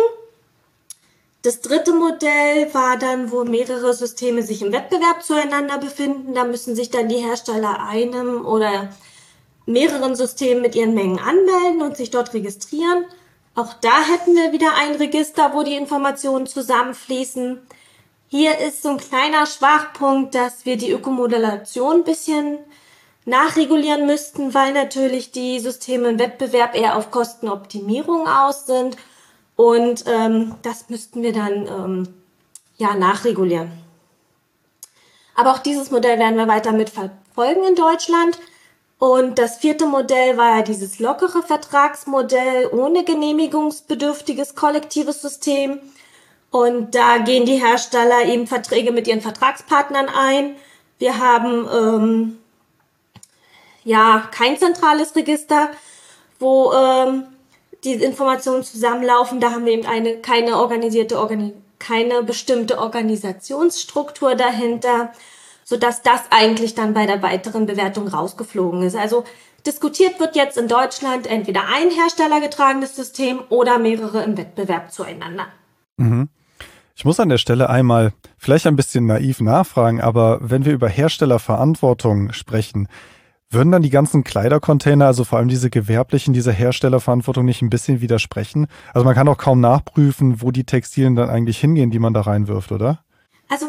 Das 1.44 1.62
dritte 1.62 1.94
Modell 1.94 2.72
war 2.74 2.98
dann, 2.98 3.32
wo 3.32 3.44
mehrere 3.44 3.94
Systeme 3.94 4.44
sich 4.44 4.62
im 4.62 4.72
Wettbewerb 4.72 5.24
zueinander 5.24 5.80
befinden. 5.80 6.36
Da 6.36 6.46
müssen 6.46 6.76
sich 6.76 6.92
dann 6.92 7.10
die 7.10 7.18
Hersteller 7.18 7.84
einem 7.84 8.46
oder 8.46 8.90
mehreren 9.66 10.16
Systemen 10.16 10.62
mit 10.62 10.76
ihren 10.76 10.94
Mengen 10.94 11.20
anmelden 11.20 11.82
und 11.82 11.98
sich 11.98 12.12
dort 12.12 12.34
registrieren. 12.34 13.06
Auch 13.54 13.74
da 13.74 14.04
hätten 14.04 14.36
wir 14.36 14.54
wieder 14.54 14.74
ein 14.76 14.96
Register, 14.96 15.54
wo 15.54 15.64
die 15.64 15.76
Informationen 15.76 16.48
zusammenfließen. 16.48 17.60
Hier 18.28 18.58
ist 18.60 18.82
so 18.82 18.90
ein 18.90 18.98
kleiner 18.98 19.46
Schwachpunkt, 19.46 20.36
dass 20.36 20.66
wir 20.66 20.78
die 20.78 20.92
Ökomodulation 20.92 21.98
ein 21.98 22.04
bisschen 22.06 22.60
nachregulieren 23.26 24.06
müssten, 24.06 24.54
weil 24.54 24.74
natürlich 24.74 25.32
die 25.32 25.60
Systeme 25.60 26.10
im 26.10 26.20
Wettbewerb 26.20 26.76
eher 26.76 26.96
auf 26.96 27.12
Kostenoptimierung 27.12 28.28
aus 28.28 28.66
sind. 28.66 28.96
Und 29.58 30.06
ähm, 30.08 30.56
das 30.62 30.90
müssten 30.90 31.22
wir 31.22 31.34
dann 31.34 31.68
ähm, 31.68 32.14
ja 32.78 32.96
nachregulieren. 32.96 33.72
Aber 35.36 35.52
auch 35.52 35.60
dieses 35.60 35.92
Modell 35.92 36.18
werden 36.18 36.38
wir 36.38 36.48
weiter 36.48 36.72
mit 36.72 36.90
verfolgen 36.90 37.64
in 37.68 37.76
Deutschland. 37.76 38.40
Und 39.02 39.40
das 39.40 39.58
vierte 39.58 39.88
Modell 39.88 40.38
war 40.38 40.58
ja 40.58 40.62
dieses 40.62 41.00
lockere 41.00 41.42
Vertragsmodell 41.42 42.68
ohne 42.68 43.04
genehmigungsbedürftiges 43.04 44.54
kollektives 44.54 45.24
System. 45.24 45.80
Und 46.52 46.94
da 46.94 47.18
gehen 47.18 47.48
die 47.48 47.60
Hersteller 47.60 48.26
eben 48.26 48.46
Verträge 48.46 48.92
mit 48.92 49.08
ihren 49.08 49.22
Vertragspartnern 49.22 50.08
ein. 50.08 50.56
Wir 51.00 51.18
haben 51.18 51.68
ähm, 51.74 52.38
ja 53.84 54.30
kein 54.32 54.60
zentrales 54.60 55.16
Register, 55.16 55.72
wo 56.38 56.72
ähm, 56.72 57.24
die 57.84 57.94
Informationen 57.94 58.64
zusammenlaufen. 58.64 59.40
Da 59.40 59.50
haben 59.50 59.66
wir 59.66 59.74
eben 59.74 59.88
eine 59.88 60.18
keine 60.18 60.58
organisierte 60.58 61.18
Organi 61.18 61.54
keine 61.80 62.22
bestimmte 62.22 62.78
Organisationsstruktur 62.78 64.36
dahinter, 64.36 65.12
so 65.64 65.78
dass 65.78 66.02
das 66.02 66.22
eigentlich 66.30 66.76
dann 66.76 66.94
bei 66.94 67.06
der 67.06 67.22
weiteren 67.22 67.66
Bewertung 67.66 68.08
rausgeflogen 68.08 68.84
ist. 68.84 68.96
Also 68.96 69.24
diskutiert 69.66 70.20
wird 70.20 70.36
jetzt 70.36 70.58
in 70.58 70.68
Deutschland 70.68 71.28
entweder 71.28 71.62
ein 71.74 71.90
herstellergetragenes 71.90 72.96
System 72.96 73.40
oder 73.50 73.80
mehrere 73.80 74.24
im 74.24 74.38
Wettbewerb 74.38 74.92
zueinander. 74.92 75.48
Mhm. 75.98 76.30
Ich 76.96 77.06
muss 77.06 77.20
an 77.20 77.30
der 77.30 77.38
Stelle 77.38 77.70
einmal 77.70 78.14
vielleicht 78.38 78.68
ein 78.68 78.76
bisschen 78.76 79.06
naiv 79.08 79.42
nachfragen, 79.42 80.02
aber 80.02 80.38
wenn 80.42 80.66
wir 80.66 80.74
über 80.74 80.90
Herstellerverantwortung 80.90 82.34
sprechen, 82.34 82.88
würden 83.50 83.72
dann 83.72 83.82
die 83.82 83.90
ganzen 83.90 84.24
Kleidercontainer, 84.24 85.08
also 85.08 85.24
vor 85.24 85.40
allem 85.40 85.50
diese 85.50 85.70
gewerblichen, 85.70 86.34
diese 86.34 86.52
Herstellerverantwortung 86.52 87.44
nicht 87.44 87.62
ein 87.62 87.70
bisschen 87.70 88.00
widersprechen? 88.00 88.68
Also 88.94 89.04
man 89.04 89.14
kann 89.14 89.28
auch 89.28 89.38
kaum 89.38 89.60
nachprüfen, 89.60 90.42
wo 90.42 90.52
die 90.52 90.64
Textilien 90.64 91.16
dann 91.16 91.30
eigentlich 91.30 91.60
hingehen, 91.60 91.92
die 91.92 92.00
man 92.00 92.14
da 92.14 92.22
reinwirft, 92.22 92.72
oder? 92.72 93.04
Also 93.50 93.66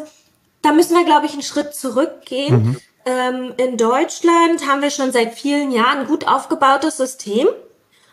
da 0.62 0.72
müssen 0.72 0.96
wir, 0.96 1.04
glaube 1.04 1.26
ich, 1.26 1.32
einen 1.32 1.42
Schritt 1.42 1.74
zurückgehen. 1.74 2.62
Mhm. 2.62 2.80
Ähm, 3.04 3.54
in 3.56 3.76
Deutschland 3.76 4.66
haben 4.68 4.82
wir 4.82 4.90
schon 4.90 5.12
seit 5.12 5.34
vielen 5.34 5.72
Jahren 5.72 6.00
ein 6.00 6.06
gut 6.06 6.26
aufgebautes 6.26 6.96
System 6.96 7.48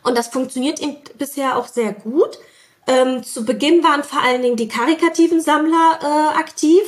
und 0.03 0.17
das 0.17 0.27
funktioniert 0.27 0.81
eben 0.81 0.97
bisher 1.17 1.57
auch 1.57 1.67
sehr 1.67 1.93
gut. 1.93 2.39
Ähm, 2.88 3.23
zu 3.23 3.45
Beginn 3.45 3.83
waren 3.83 4.03
vor 4.03 4.21
allen 4.21 4.41
Dingen 4.41 4.55
die 4.55 4.67
karikativen 4.67 5.41
Sammler 5.41 5.99
äh, 6.01 6.38
aktiv 6.39 6.81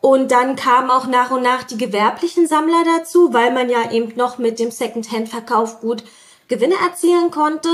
und 0.00 0.30
dann 0.30 0.56
kamen 0.56 0.90
auch 0.90 1.06
nach 1.06 1.30
und 1.30 1.42
nach 1.42 1.64
die 1.64 1.76
gewerblichen 1.76 2.46
Sammler 2.46 2.84
dazu, 2.98 3.34
weil 3.34 3.52
man 3.52 3.68
ja 3.68 3.90
eben 3.90 4.16
noch 4.16 4.38
mit 4.38 4.58
dem 4.58 4.70
Secondhand-Verkauf 4.70 5.80
gut 5.80 6.04
Gewinne 6.48 6.76
erzielen 6.82 7.30
konnte. 7.30 7.68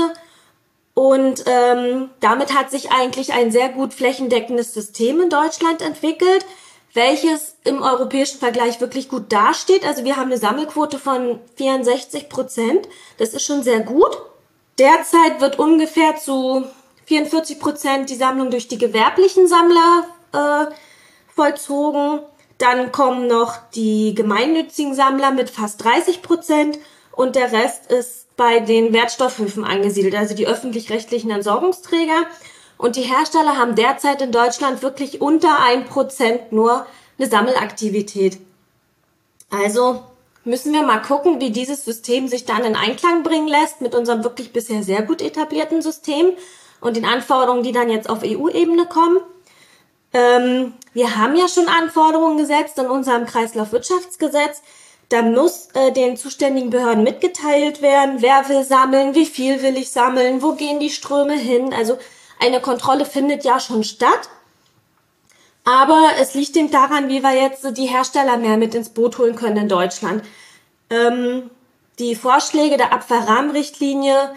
Und 0.93 1.43
ähm, 1.45 2.09
damit 2.19 2.57
hat 2.57 2.71
sich 2.71 2.91
eigentlich 2.91 3.33
ein 3.33 3.51
sehr 3.51 3.69
gut 3.69 3.93
flächendeckendes 3.93 4.73
System 4.73 5.21
in 5.21 5.29
Deutschland 5.29 5.81
entwickelt, 5.81 6.45
welches 6.97 7.55
im 7.63 7.81
europäischen 7.81 8.39
Vergleich 8.39 8.81
wirklich 8.81 9.07
gut 9.07 9.31
dasteht. 9.31 9.85
Also 9.85 10.03
wir 10.03 10.17
haben 10.17 10.31
eine 10.31 10.37
Sammelquote 10.37 10.99
von 10.99 11.39
64 11.55 12.27
Prozent. 12.27 12.89
Das 13.17 13.29
ist 13.29 13.45
schon 13.45 13.63
sehr 13.63 13.79
gut. 13.79 14.17
Derzeit 14.79 15.39
wird 15.39 15.59
ungefähr 15.59 16.17
zu 16.17 16.65
44 17.05 17.59
Prozent 17.59 18.09
die 18.09 18.15
Sammlung 18.15 18.51
durch 18.51 18.67
die 18.67 18.77
gewerblichen 18.77 19.47
Sammler 19.47 20.07
äh, 20.33 20.73
vollzogen. 21.33 22.19
Dann 22.57 22.91
kommen 22.91 23.27
noch 23.27 23.57
die 23.75 24.15
gemeinnützigen 24.15 24.95
Sammler 24.95 25.31
mit 25.31 25.49
fast 25.49 25.83
30 25.83 26.23
Prozent 26.23 26.79
und 27.11 27.35
der 27.35 27.51
Rest 27.51 27.91
ist 27.91 28.35
bei 28.35 28.59
den 28.59 28.93
Wertstoffhöfen 28.93 29.63
angesiedelt, 29.63 30.15
also 30.15 30.35
die 30.35 30.47
öffentlich-rechtlichen 30.47 31.29
Entsorgungsträger. 31.31 32.25
Und 32.77 32.95
die 32.95 33.01
Hersteller 33.01 33.57
haben 33.57 33.75
derzeit 33.75 34.21
in 34.21 34.31
Deutschland 34.31 34.81
wirklich 34.81 35.21
unter 35.21 35.59
ein 35.59 35.85
Prozent 35.85 36.51
nur 36.51 36.85
eine 37.17 37.27
Sammelaktivität. 37.27 38.37
Also 39.49 40.03
müssen 40.43 40.73
wir 40.73 40.83
mal 40.83 41.01
gucken, 41.01 41.39
wie 41.39 41.51
dieses 41.51 41.83
System 41.85 42.27
sich 42.27 42.45
dann 42.45 42.63
in 42.63 42.75
Einklang 42.75 43.23
bringen 43.23 43.47
lässt 43.47 43.81
mit 43.81 43.95
unserem 43.95 44.23
wirklich 44.23 44.53
bisher 44.53 44.83
sehr 44.83 45.01
gut 45.01 45.21
etablierten 45.21 45.81
System 45.81 46.33
und 46.79 46.95
den 46.95 47.05
Anforderungen, 47.05 47.63
die 47.63 47.71
dann 47.71 47.89
jetzt 47.89 48.09
auf 48.09 48.23
EU-Ebene 48.23 48.85
kommen. 48.85 49.19
Ähm, 50.13 50.73
wir 50.93 51.17
haben 51.17 51.35
ja 51.35 51.47
schon 51.47 51.67
Anforderungen 51.67 52.37
gesetzt 52.37 52.77
in 52.77 52.87
unserem 52.87 53.25
Kreislaufwirtschaftsgesetz. 53.25 54.61
Da 55.09 55.21
muss 55.21 55.69
äh, 55.73 55.91
den 55.91 56.17
zuständigen 56.17 56.69
Behörden 56.69 57.03
mitgeteilt 57.03 57.81
werden, 57.81 58.21
wer 58.21 58.47
will 58.49 58.63
sammeln, 58.63 59.15
wie 59.15 59.25
viel 59.25 59.61
will 59.63 59.77
ich 59.77 59.91
sammeln, 59.91 60.41
wo 60.41 60.53
gehen 60.53 60.79
die 60.79 60.89
Ströme 60.89 61.37
hin. 61.37 61.73
Also 61.73 61.97
eine 62.39 62.61
Kontrolle 62.61 63.05
findet 63.05 63.43
ja 63.43 63.59
schon 63.59 63.83
statt. 63.83 64.29
Aber 65.65 66.11
es 66.19 66.33
liegt 66.33 66.55
eben 66.55 66.71
daran, 66.71 67.09
wie 67.09 67.21
wir 67.21 67.33
jetzt 67.33 67.77
die 67.77 67.87
Hersteller 67.87 68.37
mehr 68.37 68.57
mit 68.57 68.73
ins 68.73 68.89
Boot 68.89 69.17
holen 69.17 69.35
können 69.35 69.57
in 69.57 69.69
Deutschland. 69.69 70.23
Ähm, 70.89 71.49
die 71.99 72.15
Vorschläge 72.15 72.77
der 72.77 72.93
Abfallrahmenrichtlinie 72.93 74.33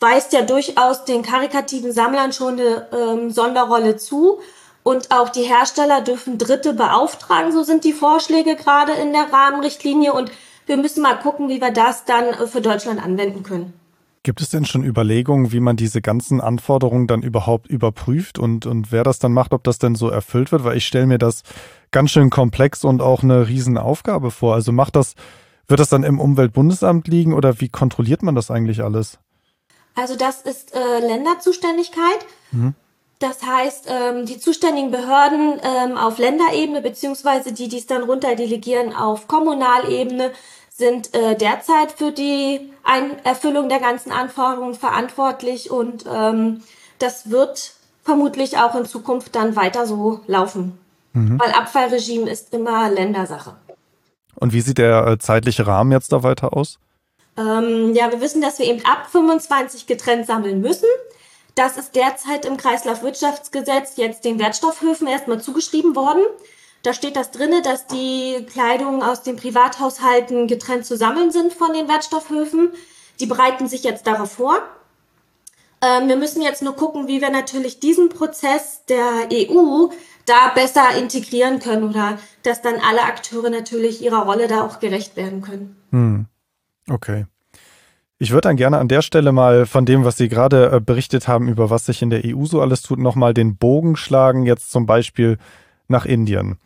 weist 0.00 0.32
ja 0.32 0.42
durchaus 0.42 1.04
den 1.04 1.22
karikativen 1.22 1.92
Sammlern 1.92 2.32
schon 2.32 2.54
eine 2.54 2.88
ähm, 2.92 3.30
Sonderrolle 3.30 3.96
zu. 3.96 4.40
Und 4.82 5.10
auch 5.10 5.28
die 5.28 5.42
Hersteller 5.42 6.00
dürfen 6.00 6.38
Dritte 6.38 6.72
beauftragen. 6.72 7.52
So 7.52 7.62
sind 7.62 7.84
die 7.84 7.92
Vorschläge 7.92 8.56
gerade 8.56 8.92
in 8.92 9.12
der 9.12 9.32
Rahmenrichtlinie. 9.32 10.12
Und 10.12 10.32
wir 10.66 10.76
müssen 10.76 11.02
mal 11.02 11.18
gucken, 11.18 11.48
wie 11.48 11.60
wir 11.60 11.70
das 11.70 12.04
dann 12.04 12.24
äh, 12.24 12.46
für 12.46 12.60
Deutschland 12.60 13.02
anwenden 13.02 13.42
können. 13.42 13.78
Gibt 14.28 14.42
es 14.42 14.50
denn 14.50 14.66
schon 14.66 14.84
Überlegungen, 14.84 15.52
wie 15.52 15.60
man 15.60 15.76
diese 15.76 16.02
ganzen 16.02 16.42
Anforderungen 16.42 17.06
dann 17.06 17.22
überhaupt 17.22 17.66
überprüft 17.66 18.38
und, 18.38 18.66
und 18.66 18.92
wer 18.92 19.02
das 19.02 19.18
dann 19.18 19.32
macht, 19.32 19.54
ob 19.54 19.64
das 19.64 19.78
denn 19.78 19.94
so 19.94 20.10
erfüllt 20.10 20.52
wird? 20.52 20.64
Weil 20.64 20.76
ich 20.76 20.86
stelle 20.86 21.06
mir 21.06 21.16
das 21.16 21.44
ganz 21.92 22.10
schön 22.10 22.28
komplex 22.28 22.84
und 22.84 23.00
auch 23.00 23.22
eine 23.22 23.48
Riesenaufgabe 23.48 24.30
vor. 24.30 24.52
Also 24.52 24.70
macht 24.70 24.96
das, 24.96 25.14
wird 25.66 25.80
das 25.80 25.88
dann 25.88 26.02
im 26.02 26.20
Umweltbundesamt 26.20 27.08
liegen 27.08 27.32
oder 27.32 27.58
wie 27.62 27.70
kontrolliert 27.70 28.22
man 28.22 28.34
das 28.34 28.50
eigentlich 28.50 28.82
alles? 28.82 29.18
Also 29.94 30.14
das 30.14 30.42
ist 30.42 30.74
äh, 30.74 30.98
Länderzuständigkeit. 31.00 32.26
Mhm. 32.52 32.74
Das 33.20 33.42
heißt, 33.42 33.86
ähm, 33.88 34.26
die 34.26 34.38
zuständigen 34.38 34.90
Behörden 34.90 35.58
ähm, 35.62 35.96
auf 35.96 36.18
Länderebene 36.18 36.82
beziehungsweise 36.82 37.54
die, 37.54 37.68
die 37.68 37.78
es 37.78 37.86
dann 37.86 38.02
runter 38.02 38.36
delegieren 38.36 38.94
auf 38.94 39.26
Kommunalebene, 39.26 40.32
sind 40.78 41.12
äh, 41.14 41.36
derzeit 41.36 41.92
für 41.92 42.12
die 42.12 42.72
Ein 42.84 43.22
Erfüllung 43.24 43.68
der 43.68 43.80
ganzen 43.80 44.12
Anforderungen 44.12 44.74
verantwortlich 44.74 45.70
und 45.70 46.04
ähm, 46.10 46.62
das 47.00 47.30
wird 47.30 47.74
vermutlich 48.04 48.56
auch 48.58 48.74
in 48.74 48.86
Zukunft 48.86 49.34
dann 49.34 49.56
weiter 49.56 49.86
so 49.86 50.20
laufen. 50.26 50.78
Mhm. 51.12 51.38
Weil 51.38 51.52
Abfallregime 51.52 52.30
ist 52.30 52.54
immer 52.54 52.88
Ländersache. 52.90 53.56
Und 54.36 54.52
wie 54.52 54.60
sieht 54.60 54.78
der 54.78 55.06
äh, 55.06 55.18
zeitliche 55.18 55.66
Rahmen 55.66 55.90
jetzt 55.90 56.12
da 56.12 56.22
weiter 56.22 56.56
aus? 56.56 56.78
Ähm, 57.36 57.92
ja, 57.94 58.10
wir 58.12 58.20
wissen, 58.20 58.40
dass 58.40 58.58
wir 58.60 58.66
eben 58.66 58.84
ab 58.84 59.08
25 59.10 59.86
getrennt 59.86 60.26
sammeln 60.26 60.60
müssen. 60.60 60.88
Das 61.56 61.76
ist 61.76 61.96
derzeit 61.96 62.44
im 62.44 62.56
Kreislaufwirtschaftsgesetz 62.56 63.96
jetzt 63.96 64.24
den 64.24 64.38
Wertstoffhöfen 64.38 65.08
erstmal 65.08 65.40
zugeschrieben 65.40 65.96
worden. 65.96 66.22
Da 66.82 66.92
steht 66.92 67.16
das 67.16 67.30
drinne, 67.30 67.62
dass 67.62 67.86
die 67.86 68.46
Kleidung 68.50 69.02
aus 69.02 69.22
den 69.22 69.36
Privathaushalten 69.36 70.46
getrennt 70.46 70.86
zu 70.86 70.96
sammeln 70.96 71.30
sind 71.30 71.52
von 71.52 71.72
den 71.72 71.88
Wertstoffhöfen. 71.88 72.70
Die 73.20 73.26
bereiten 73.26 73.68
sich 73.68 73.82
jetzt 73.82 74.06
darauf 74.06 74.32
vor. 74.32 74.62
Ähm, 75.80 76.08
wir 76.08 76.16
müssen 76.16 76.42
jetzt 76.42 76.62
nur 76.62 76.74
gucken, 76.74 77.08
wie 77.08 77.20
wir 77.20 77.30
natürlich 77.30 77.80
diesen 77.80 78.08
Prozess 78.08 78.84
der 78.88 79.28
EU 79.32 79.88
da 80.26 80.52
besser 80.54 80.96
integrieren 80.96 81.58
können 81.58 81.88
oder 81.88 82.18
dass 82.42 82.62
dann 82.62 82.76
alle 82.76 83.02
Akteure 83.02 83.50
natürlich 83.50 84.02
ihrer 84.02 84.24
Rolle 84.24 84.48
da 84.48 84.62
auch 84.64 84.80
gerecht 84.80 85.16
werden 85.16 85.40
können. 85.42 85.76
Hm. 85.90 86.26
Okay. 86.88 87.26
Ich 88.20 88.32
würde 88.32 88.48
dann 88.48 88.56
gerne 88.56 88.78
an 88.78 88.88
der 88.88 89.02
Stelle 89.02 89.30
mal 89.30 89.64
von 89.66 89.86
dem, 89.86 90.04
was 90.04 90.16
Sie 90.16 90.28
gerade 90.28 90.72
äh, 90.72 90.80
berichtet 90.80 91.28
haben, 91.28 91.48
über 91.48 91.70
was 91.70 91.86
sich 91.86 92.02
in 92.02 92.10
der 92.10 92.22
EU 92.24 92.44
so 92.46 92.60
alles 92.60 92.82
tut, 92.82 92.98
nochmal 92.98 93.32
den 93.32 93.56
Bogen 93.56 93.96
schlagen, 93.96 94.44
jetzt 94.44 94.72
zum 94.72 94.86
Beispiel 94.86 95.38
nach 95.88 96.04
Indien. 96.04 96.58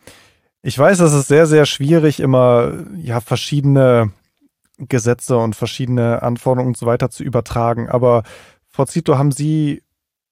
Ich 0.61 0.77
weiß, 0.77 0.99
es 1.01 1.13
ist 1.13 1.27
sehr, 1.27 1.45
sehr 1.45 1.65
schwierig, 1.65 2.19
immer 2.19 2.73
ja 2.95 3.19
verschiedene 3.19 4.11
Gesetze 4.77 5.37
und 5.37 5.55
verschiedene 5.55 6.21
Anforderungen 6.21 6.69
und 6.69 6.77
so 6.77 6.85
weiter 6.85 7.09
zu 7.09 7.23
übertragen, 7.23 7.89
aber 7.89 8.23
Frau 8.73 8.85
Zito, 8.85 9.19
haben 9.19 9.31
Sie 9.31 9.83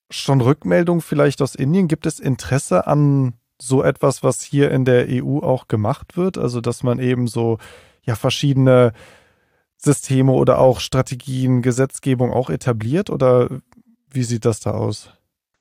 schon 0.10 0.42
Rückmeldungen 0.42 1.02
vielleicht 1.02 1.44
aus 1.44 1.54
Indien? 1.54 1.88
Gibt 1.88 2.08
es 2.08 2.20
Interesse 2.20 2.88
an 2.88 3.34
so 3.62 3.84
etwas, 3.84 4.24
was 4.24 4.42
hier 4.42 4.72
in 4.72 4.84
der 4.84 5.06
EU 5.10 5.40
auch 5.40 5.68
gemacht 5.68 6.18
wird? 6.18 6.40
Also, 6.40 6.60
dass 6.60 6.82
man 6.82 6.98
eben 6.98 7.28
so 7.28 7.60
ja 8.04 8.16
verschiedene 8.16 8.94
Systeme 9.78 10.32
oder 10.32 10.58
auch 10.58 10.80
Strategien, 10.80 11.62
Gesetzgebung 11.62 12.32
auch 12.32 12.50
etabliert? 12.50 13.12
Oder 13.12 13.62
wie 14.10 14.24
sieht 14.24 14.46
das 14.46 14.60
da 14.60 14.72
aus? 14.72 15.12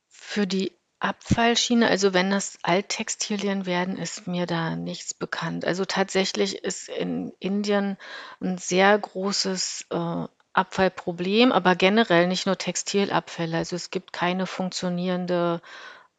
Für 0.08 0.46
die 0.46 0.72
Abfallschiene, 1.00 1.88
also 1.88 2.12
wenn 2.12 2.30
das 2.30 2.58
Alttextilien 2.62 3.64
werden, 3.64 3.96
ist 3.96 4.26
mir 4.26 4.46
da 4.46 4.76
nichts 4.76 5.14
bekannt. 5.14 5.64
Also 5.64 5.86
tatsächlich 5.86 6.62
ist 6.62 6.90
in 6.90 7.32
Indien 7.40 7.96
ein 8.40 8.58
sehr 8.58 8.98
großes 8.98 9.86
äh, 9.90 10.24
Abfallproblem, 10.52 11.52
aber 11.52 11.74
generell 11.74 12.26
nicht 12.26 12.44
nur 12.46 12.58
Textilabfälle. 12.58 13.56
Also 13.56 13.76
es 13.76 13.90
gibt 13.90 14.12
keine 14.12 14.46
funktionierende 14.46 15.62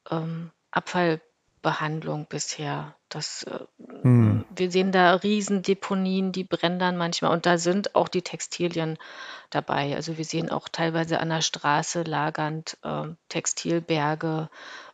ähm, 0.09 0.51
Abfallbehandlung 1.61 2.25
bisher. 2.27 2.95
Das, 3.09 3.43
äh, 3.43 3.59
hm. 4.01 4.45
Wir 4.55 4.71
sehen 4.71 4.91
da 4.91 5.15
Riesendeponien, 5.15 6.31
die 6.31 6.43
brennen 6.43 6.79
dann 6.79 6.97
manchmal 6.97 7.31
und 7.31 7.45
da 7.45 7.57
sind 7.57 7.95
auch 7.95 8.07
die 8.07 8.21
Textilien 8.21 8.97
dabei. 9.49 9.95
Also 9.95 10.17
wir 10.17 10.25
sehen 10.25 10.49
auch 10.49 10.69
teilweise 10.69 11.19
an 11.19 11.29
der 11.29 11.41
Straße 11.41 12.03
lagernd 12.03 12.77
äh, 12.83 13.07
Textilberge 13.29 14.49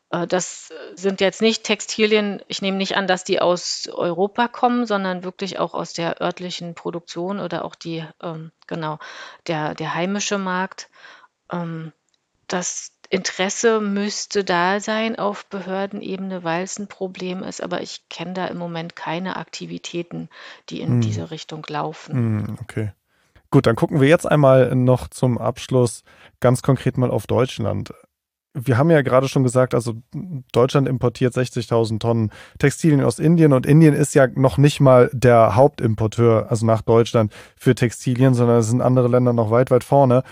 äh, 0.10 0.27
das 0.27 0.73
sind 0.95 1.21
jetzt 1.21 1.41
nicht 1.41 1.63
Textilien, 1.63 2.41
ich 2.47 2.62
nehme 2.62 2.77
nicht 2.77 2.95
an, 2.95 3.08
dass 3.08 3.23
die 3.23 3.41
aus 3.41 3.88
Europa 3.89 4.47
kommen, 4.47 4.86
sondern 4.86 5.23
wirklich 5.23 5.60
auch 5.60 5.73
aus 5.73 5.93
der 5.93 6.21
örtlichen 6.21 6.75
Produktion 6.75 7.39
oder 7.39 7.65
auch 7.65 7.75
die, 7.75 8.06
ähm, 8.21 8.51
genau, 8.67 8.99
der, 9.47 9.75
der 9.75 9.93
heimische 9.93 10.38
Markt. 10.38 10.89
Ähm, 11.51 11.93
das 12.48 12.92
Interesse 13.10 13.80
müsste 13.80 14.44
da 14.44 14.80
sein 14.80 15.18
auf 15.18 15.46
Behördenebene, 15.46 16.44
weil 16.44 16.64
es 16.64 16.78
ein 16.78 16.88
Problem 16.88 17.42
ist, 17.44 17.64
aber 17.64 17.82
ich 17.82 18.10
kenne 18.10 18.34
da 18.34 18.48
im 18.48 18.58
Moment 18.58 18.96
keine 18.96 19.38
Aktivitäten, 19.38 20.30
die 20.70 20.82
in 20.82 20.94
hm. 20.94 21.02
diese 21.02 21.32
Richtung 21.32 21.66
laufen. 21.68 22.14
Hm, 22.14 22.58
okay. 22.62 22.92
Gut, 23.50 23.66
dann 23.66 23.78
gucken 23.78 24.02
wir 24.02 24.10
jetzt 24.10 24.26
einmal 24.26 24.76
noch 24.76 25.08
zum 25.08 25.38
Abschluss 25.38 26.04
ganz 26.42 26.62
konkret 26.62 26.98
mal 26.98 27.12
auf 27.12 27.28
Deutschland 27.28 27.94
wir 28.58 28.78
haben 28.78 28.90
ja 28.90 29.02
gerade 29.02 29.28
schon 29.28 29.44
gesagt, 29.44 29.74
also 29.76 29.94
Deutschland 30.52 30.88
importiert 30.88 31.34
60.000 31.34 32.00
Tonnen 32.00 32.32
Textilien 32.58 33.04
aus 33.04 33.20
Indien 33.20 33.54
und 33.54 33.66
Indien 33.66 33.94
ist 33.94 34.16
ja 34.16 34.28
noch 34.28 34.58
nicht 34.58 34.80
mal 34.80 35.10
der 35.14 35.56
Hauptimporteur, 35.56 36.48
also 36.50 36.66
nach 36.66 36.82
Deutschland 36.82 37.32
für 37.56 37.76
Textilien, 37.76 38.34
sondern 38.34 38.58
es 38.58 38.68
sind 38.68 38.82
andere 38.82 39.08
Länder 39.08 39.34
noch 39.34 39.52
weit, 39.52 39.70
weit 39.70 39.84
vorne. 39.84 40.24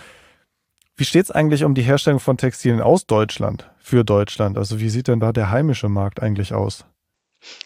Wie 0.97 1.05
steht 1.05 1.25
es 1.25 1.31
eigentlich 1.31 1.63
um 1.65 1.75
die 1.75 1.81
Herstellung 1.81 2.19
von 2.19 2.38
Textilien 2.38 2.81
aus 2.81 3.05
Deutschland 3.05 3.69
für 3.77 4.05
Deutschland? 4.05 4.58
Also 4.58 4.79
wie 4.79 4.89
sieht 4.89 5.10
denn 5.10 5.19
da 5.19 5.34
der 5.34 5.51
heimische 5.51 5.89
Markt 5.89 6.21
eigentlich 6.21 6.53
aus? 6.53 6.86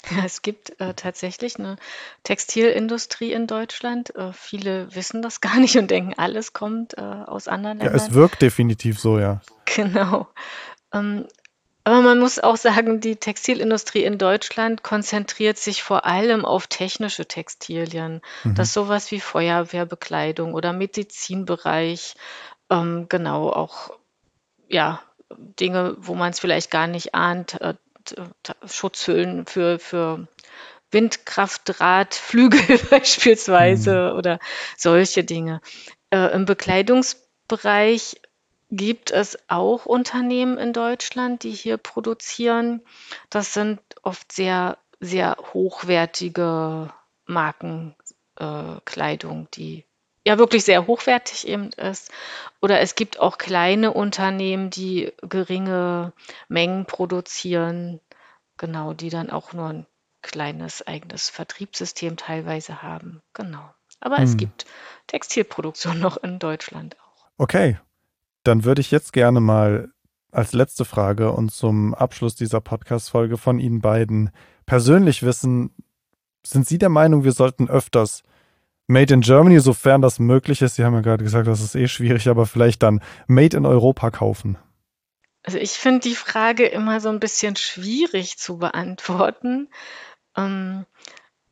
Ja, 0.09 0.25
es 0.25 0.41
gibt 0.41 0.79
äh, 0.81 0.93
tatsächlich 0.93 1.57
eine 1.57 1.77
Textilindustrie 2.23 3.31
in 3.31 3.47
Deutschland. 3.47 4.15
Äh, 4.15 4.33
viele 4.33 4.93
wissen 4.95 5.21
das 5.21 5.41
gar 5.41 5.59
nicht 5.59 5.77
und 5.77 5.91
denken, 5.91 6.13
alles 6.17 6.53
kommt 6.53 6.97
äh, 6.97 7.01
aus 7.01 7.47
anderen 7.47 7.79
Ja, 7.79 7.91
es 7.91 8.13
wirkt 8.13 8.41
definitiv 8.41 8.99
so, 8.99 9.19
ja. 9.19 9.41
Genau. 9.75 10.27
Ähm, 10.91 11.27
aber 11.83 12.01
man 12.01 12.19
muss 12.19 12.39
auch 12.39 12.57
sagen, 12.57 12.99
die 12.99 13.15
Textilindustrie 13.15 14.03
in 14.03 14.17
Deutschland 14.17 14.83
konzentriert 14.83 15.57
sich 15.57 15.83
vor 15.83 16.05
allem 16.05 16.43
auf 16.43 16.67
technische 16.67 17.27
Textilien. 17.27 18.21
Mhm. 18.43 18.55
Das 18.55 18.69
ist 18.69 18.73
sowas 18.73 19.11
wie 19.11 19.19
Feuerwehrbekleidung 19.19 20.53
oder 20.53 20.73
Medizinbereich. 20.73 22.15
Ähm, 22.69 23.07
genau, 23.09 23.49
auch 23.49 23.91
ja, 24.67 25.01
Dinge, 25.37 25.95
wo 25.99 26.15
man 26.15 26.31
es 26.31 26.39
vielleicht 26.39 26.71
gar 26.71 26.87
nicht 26.87 27.13
ahnt, 27.15 27.59
äh, 27.61 27.75
Schutzhüllen 28.65 29.45
für, 29.45 29.79
für 29.79 30.27
Windkraftdrahtflügel 30.91 32.79
beispielsweise 32.89 34.11
mhm. 34.11 34.17
oder 34.17 34.39
solche 34.77 35.23
Dinge. 35.23 35.61
Äh, 36.09 36.33
Im 36.33 36.45
Bekleidungsbereich 36.45 38.19
gibt 38.71 39.11
es 39.11 39.37
auch 39.47 39.85
Unternehmen 39.85 40.57
in 40.57 40.73
Deutschland, 40.73 41.43
die 41.43 41.51
hier 41.51 41.77
produzieren. 41.77 42.81
Das 43.29 43.53
sind 43.53 43.79
oft 44.03 44.31
sehr, 44.31 44.79
sehr 44.99 45.37
hochwertige 45.53 46.91
Markenkleidung, 47.25 49.43
äh, 49.43 49.47
die 49.53 49.85
ja 50.29 50.37
wirklich 50.37 50.63
sehr 50.63 50.85
hochwertig 50.85 51.47
eben 51.47 51.71
ist. 51.71 52.11
Oder 52.61 52.81
es 52.81 52.93
gibt 52.93 53.19
auch 53.19 53.39
kleine 53.39 53.91
Unternehmen, 53.91 54.69
die 54.69 55.11
geringe 55.23 56.13
Mengen 56.47 56.85
produzieren, 56.85 57.99
genau, 58.57 58.93
die 58.93 59.09
dann 59.09 59.31
auch 59.31 59.53
nur 59.53 59.69
ein 59.69 59.85
kleines 60.21 60.85
eigenes 60.85 61.29
Vertriebssystem 61.29 62.15
teilweise 62.15 62.83
haben. 62.83 63.23
Genau. 63.33 63.73
Aber 64.01 64.17
hm. 64.17 64.23
es 64.23 64.37
gibt 64.37 64.65
Textilproduktion 65.07 65.99
noch 65.99 66.17
in 66.17 66.37
Deutschland 66.37 66.95
auch. 66.99 67.25
Okay, 67.37 67.79
dann 68.43 68.65
würde 68.65 68.81
ich 68.81 68.91
jetzt 68.91 69.13
gerne 69.13 69.39
mal 69.39 69.89
als 70.31 70.53
letzte 70.53 70.85
Frage 70.85 71.31
und 71.31 71.51
zum 71.51 71.95
Abschluss 71.95 72.35
dieser 72.35 72.61
Podcast-Folge 72.61 73.37
von 73.37 73.57
Ihnen 73.57 73.81
beiden 73.81 74.29
persönlich 74.67 75.23
wissen, 75.23 75.73
sind 76.45 76.67
Sie 76.67 76.77
der 76.77 76.89
Meinung, 76.89 77.23
wir 77.23 77.31
sollten 77.31 77.67
öfters 77.67 78.21
Made 78.89 79.13
in 79.13 79.21
Germany, 79.21 79.59
sofern 79.59 80.01
das 80.01 80.17
möglich 80.17 80.63
ist. 80.63 80.75
Sie 80.75 80.83
haben 80.83 80.95
ja 80.95 81.01
gerade 81.01 81.23
gesagt, 81.23 81.47
das 81.47 81.61
ist 81.61 81.75
eh 81.75 81.87
schwierig, 81.87 82.27
aber 82.27 82.47
vielleicht 82.47 82.81
dann 82.81 83.01
Made 83.27 83.55
in 83.55 83.67
Europa 83.67 84.09
kaufen. 84.09 84.57
Also 85.43 85.59
ich 85.59 85.73
finde 85.73 85.99
die 85.99 86.15
Frage 86.15 86.65
immer 86.65 86.99
so 86.99 87.09
ein 87.09 87.19
bisschen 87.19 87.55
schwierig 87.55 88.39
zu 88.39 88.57
beantworten. 88.57 89.69
Ähm, 90.35 90.87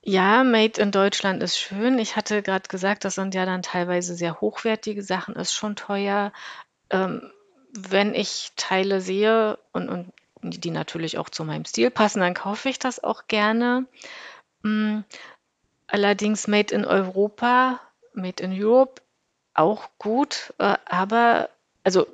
ja, 0.01 0.43
Made 0.43 0.81
in 0.81 0.89
Deutschland 0.89 1.43
ist 1.43 1.59
schön. 1.59 1.99
Ich 1.99 2.15
hatte 2.15 2.41
gerade 2.41 2.67
gesagt, 2.67 3.05
das 3.05 3.13
sind 3.13 3.35
ja 3.35 3.45
dann 3.45 3.61
teilweise 3.61 4.15
sehr 4.15 4.41
hochwertige 4.41 5.03
Sachen, 5.03 5.35
ist 5.35 5.53
schon 5.53 5.75
teuer. 5.75 6.33
Ähm, 6.89 7.21
wenn 7.71 8.15
ich 8.15 8.51
Teile 8.55 8.99
sehe 8.99 9.59
und, 9.73 9.89
und 9.89 10.11
die 10.41 10.71
natürlich 10.71 11.19
auch 11.19 11.29
zu 11.29 11.45
meinem 11.45 11.65
Stil 11.65 11.91
passen, 11.91 12.21
dann 12.21 12.33
kaufe 12.33 12.67
ich 12.67 12.79
das 12.79 13.03
auch 13.03 13.27
gerne. 13.27 13.85
Allerdings 15.87 16.47
Made 16.47 16.73
in 16.73 16.85
Europa, 16.85 17.79
Made 18.13 18.43
in 18.43 18.51
Europe 18.51 19.01
auch 19.53 19.89
gut, 19.97 20.53
äh, 20.59 20.75
aber 20.85 21.49
also 21.83 22.05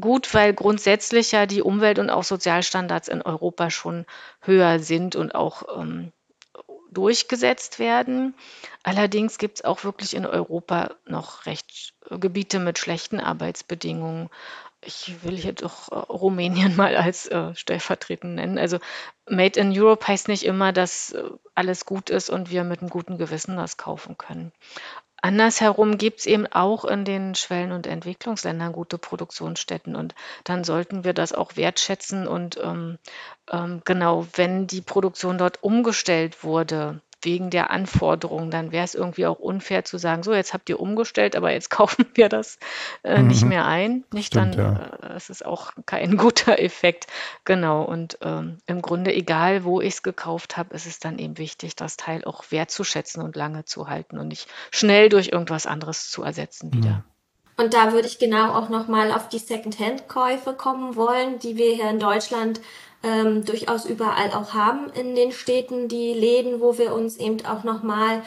gut, 0.00 0.32
weil 0.34 0.52
grundsätzlich 0.52 1.32
ja 1.32 1.46
die 1.46 1.62
Umwelt- 1.62 1.98
und 1.98 2.10
auch 2.10 2.24
Sozialstandards 2.24 3.08
in 3.08 3.22
Europa 3.22 3.70
schon 3.70 4.06
höher 4.40 4.78
sind 4.78 5.16
und 5.16 5.34
auch 5.34 5.80
ähm, 5.80 6.12
durchgesetzt 6.90 7.78
werden. 7.78 8.34
Allerdings 8.82 9.38
gibt 9.38 9.58
es 9.58 9.64
auch 9.64 9.84
wirklich 9.84 10.14
in 10.14 10.26
Europa 10.26 10.94
noch 11.06 11.46
recht 11.46 11.94
äh, 12.10 12.18
Gebiete 12.18 12.58
mit 12.58 12.78
schlechten 12.78 13.20
Arbeitsbedingungen 13.20 14.28
ich 14.84 15.22
will 15.22 15.36
hier 15.36 15.52
doch 15.52 15.90
äh, 15.90 15.94
Rumänien 15.94 16.76
mal 16.76 16.96
als 16.96 17.26
äh, 17.28 17.54
stellvertretend 17.54 18.34
nennen. 18.34 18.58
Also 18.58 18.78
Made 19.28 19.58
in 19.58 19.72
Europe 19.76 20.06
heißt 20.06 20.28
nicht 20.28 20.44
immer, 20.44 20.72
dass 20.72 21.12
äh, 21.12 21.22
alles 21.54 21.86
gut 21.86 22.10
ist 22.10 22.30
und 22.30 22.50
wir 22.50 22.64
mit 22.64 22.80
einem 22.80 22.90
guten 22.90 23.18
Gewissen 23.18 23.56
das 23.56 23.76
kaufen 23.76 24.18
können. 24.18 24.52
andersherum 25.20 25.98
gibt 25.98 26.20
es 26.20 26.26
eben 26.26 26.46
auch 26.48 26.84
in 26.84 27.04
den 27.04 27.34
Schwellen- 27.36 27.72
und 27.72 27.86
Entwicklungsländern 27.86 28.72
gute 28.72 28.98
Produktionsstätten 28.98 29.94
und 29.94 30.14
dann 30.44 30.64
sollten 30.64 31.04
wir 31.04 31.14
das 31.14 31.32
auch 31.32 31.56
wertschätzen 31.56 32.26
und 32.26 32.58
ähm, 32.62 32.98
ähm, 33.50 33.82
genau, 33.84 34.26
wenn 34.34 34.66
die 34.66 34.80
Produktion 34.80 35.38
dort 35.38 35.62
umgestellt 35.62 36.42
wurde, 36.42 37.00
wegen 37.22 37.50
der 37.50 37.70
Anforderungen, 37.70 38.50
dann 38.50 38.72
wäre 38.72 38.84
es 38.84 38.94
irgendwie 38.94 39.26
auch 39.26 39.38
unfair 39.38 39.84
zu 39.84 39.98
sagen, 39.98 40.22
so 40.22 40.34
jetzt 40.34 40.52
habt 40.52 40.68
ihr 40.68 40.80
umgestellt, 40.80 41.36
aber 41.36 41.52
jetzt 41.52 41.70
kaufen 41.70 42.06
wir 42.14 42.28
das 42.28 42.58
äh, 43.02 43.20
mhm. 43.20 43.28
nicht 43.28 43.44
mehr 43.44 43.66
ein. 43.66 44.04
Nicht 44.12 44.28
Stimmt, 44.28 44.58
dann, 44.58 44.76
ja. 44.76 45.08
äh, 45.08 45.08
das 45.14 45.30
ist 45.30 45.44
auch 45.44 45.72
kein 45.86 46.16
guter 46.16 46.58
Effekt. 46.58 47.06
Genau. 47.44 47.82
Und 47.82 48.18
ähm, 48.22 48.58
im 48.66 48.82
Grunde, 48.82 49.14
egal 49.14 49.64
wo 49.64 49.80
ich 49.80 49.94
es 49.94 50.02
gekauft 50.02 50.56
habe, 50.56 50.74
ist 50.74 50.86
es 50.86 50.98
dann 50.98 51.18
eben 51.18 51.38
wichtig, 51.38 51.76
das 51.76 51.96
Teil 51.96 52.24
auch 52.24 52.44
wertzuschätzen 52.50 53.22
und 53.22 53.36
lange 53.36 53.64
zu 53.64 53.88
halten 53.88 54.18
und 54.18 54.28
nicht 54.28 54.48
schnell 54.70 55.08
durch 55.08 55.28
irgendwas 55.28 55.66
anderes 55.66 56.10
zu 56.10 56.22
ersetzen 56.22 56.72
wieder. 56.72 56.90
Mhm. 56.90 57.04
Und 57.56 57.74
da 57.74 57.92
würde 57.92 58.08
ich 58.08 58.18
genau 58.18 58.54
auch 58.54 58.70
nochmal 58.70 59.12
auf 59.12 59.28
die 59.28 59.38
Secondhand-Käufe 59.38 60.54
kommen 60.54 60.96
wollen, 60.96 61.38
die 61.38 61.56
wir 61.56 61.74
hier 61.74 61.90
in 61.90 61.98
Deutschland 61.98 62.60
ähm, 63.02 63.44
durchaus 63.44 63.84
überall 63.84 64.30
auch 64.32 64.54
haben 64.54 64.90
in 64.94 65.14
den 65.14 65.32
Städten, 65.32 65.88
die 65.88 66.12
Läden, 66.12 66.60
wo 66.60 66.78
wir 66.78 66.94
uns 66.94 67.16
eben 67.16 67.44
auch 67.44 67.64
nochmal 67.64 68.22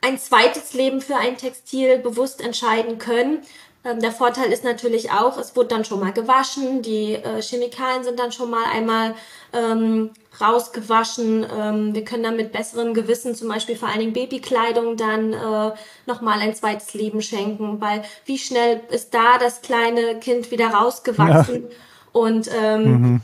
ein 0.00 0.18
zweites 0.18 0.72
Leben 0.74 1.00
für 1.00 1.16
ein 1.16 1.36
Textil 1.36 1.98
bewusst 1.98 2.40
entscheiden 2.40 2.98
können. 2.98 3.42
Ähm, 3.84 4.00
der 4.00 4.12
Vorteil 4.12 4.52
ist 4.52 4.64
natürlich 4.64 5.10
auch, 5.10 5.38
es 5.38 5.56
wurde 5.56 5.68
dann 5.68 5.84
schon 5.84 6.00
mal 6.00 6.12
gewaschen, 6.12 6.82
die 6.82 7.14
äh, 7.14 7.40
Chemikalien 7.40 8.04
sind 8.04 8.18
dann 8.18 8.32
schon 8.32 8.50
mal 8.50 8.64
einmal 8.64 9.14
ähm, 9.52 10.10
rausgewaschen. 10.40 11.46
Ähm, 11.58 11.94
wir 11.94 12.04
können 12.04 12.22
dann 12.22 12.36
mit 12.36 12.52
besserem 12.52 12.92
Gewissen 12.92 13.34
zum 13.34 13.48
Beispiel 13.48 13.76
vor 13.76 13.88
allen 13.88 14.00
Dingen 14.00 14.12
Babykleidung 14.12 14.96
dann 14.96 15.32
äh, 15.32 15.72
nochmal 16.06 16.40
ein 16.40 16.54
zweites 16.54 16.92
Leben 16.94 17.22
schenken, 17.22 17.80
weil 17.80 18.02
wie 18.26 18.38
schnell 18.38 18.82
ist 18.90 19.14
da 19.14 19.38
das 19.38 19.62
kleine 19.62 20.18
Kind 20.18 20.50
wieder 20.50 20.68
rausgewachsen? 20.68 21.64
Ja. 21.70 21.76
Und 22.12 22.50
ähm, 22.52 22.82
mhm 22.84 23.20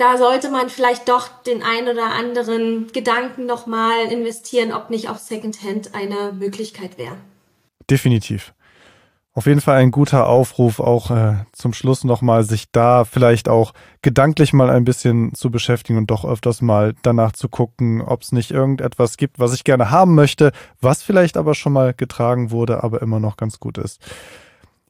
da 0.00 0.16
sollte 0.16 0.50
man 0.50 0.70
vielleicht 0.70 1.08
doch 1.08 1.28
den 1.42 1.62
ein 1.62 1.86
oder 1.86 2.12
anderen 2.14 2.90
Gedanken 2.92 3.44
nochmal 3.44 4.06
investieren, 4.10 4.72
ob 4.72 4.88
nicht 4.88 5.10
auch 5.10 5.18
Secondhand 5.18 5.94
eine 5.94 6.32
Möglichkeit 6.32 6.96
wäre. 6.96 7.16
Definitiv. 7.90 8.54
Auf 9.32 9.46
jeden 9.46 9.60
Fall 9.60 9.76
ein 9.76 9.92
guter 9.92 10.26
Aufruf, 10.26 10.80
auch 10.80 11.10
äh, 11.10 11.34
zum 11.52 11.72
Schluss 11.72 12.02
nochmal, 12.02 12.42
sich 12.42 12.72
da 12.72 13.04
vielleicht 13.04 13.48
auch 13.48 13.72
gedanklich 14.02 14.52
mal 14.52 14.70
ein 14.70 14.84
bisschen 14.84 15.34
zu 15.34 15.50
beschäftigen 15.50 15.98
und 15.98 16.10
doch 16.10 16.24
öfters 16.24 16.62
mal 16.62 16.94
danach 17.02 17.32
zu 17.32 17.48
gucken, 17.48 18.02
ob 18.02 18.22
es 18.22 18.32
nicht 18.32 18.50
irgendetwas 18.50 19.16
gibt, 19.16 19.38
was 19.38 19.54
ich 19.54 19.62
gerne 19.62 19.90
haben 19.90 20.16
möchte, 20.16 20.50
was 20.80 21.02
vielleicht 21.02 21.36
aber 21.36 21.54
schon 21.54 21.72
mal 21.72 21.94
getragen 21.94 22.50
wurde, 22.50 22.82
aber 22.82 23.02
immer 23.02 23.20
noch 23.20 23.36
ganz 23.36 23.60
gut 23.60 23.78
ist. 23.78 24.00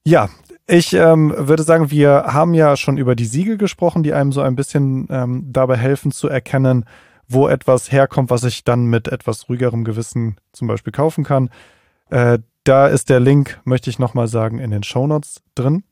Ja, 0.05 0.29
ich 0.67 0.93
ähm, 0.93 1.35
würde 1.37 1.63
sagen, 1.63 1.91
wir 1.91 2.25
haben 2.29 2.55
ja 2.55 2.77
schon 2.77 2.97
über 2.97 3.15
die 3.15 3.25
Siegel 3.25 3.59
gesprochen, 3.59 4.03
die 4.03 4.13
einem 4.13 4.33
so 4.33 4.41
ein 4.41 4.57
bisschen 4.57 5.09
ähm, 5.11 5.45
dabei 5.49 5.77
helfen 5.77 6.13
zu 6.13 6.29
erkennen, 6.29 6.85
wo 7.29 7.49
etwas 7.49 7.93
herkommt, 7.93 8.31
was 8.31 8.45
ich 8.45 8.65
dann 8.65 8.87
mit 8.87 9.09
etwas 9.09 9.49
ruhigerem 9.49 9.85
Gewissen 9.85 10.37
zum 10.53 10.69
Beispiel 10.69 10.93
kaufen 10.93 11.25
kann. 11.25 11.51
Äh, 12.11 12.39
da 12.65 12.87
ist 12.87 13.11
der 13.11 13.21
Link, 13.21 13.61
möchte 13.65 13.91
ich 13.91 13.99
nochmal 13.99 14.29
sagen, 14.29 14.59
in 14.59 14.71
den 14.71 14.83
Shownotes 14.83 15.43
drin. 15.55 15.83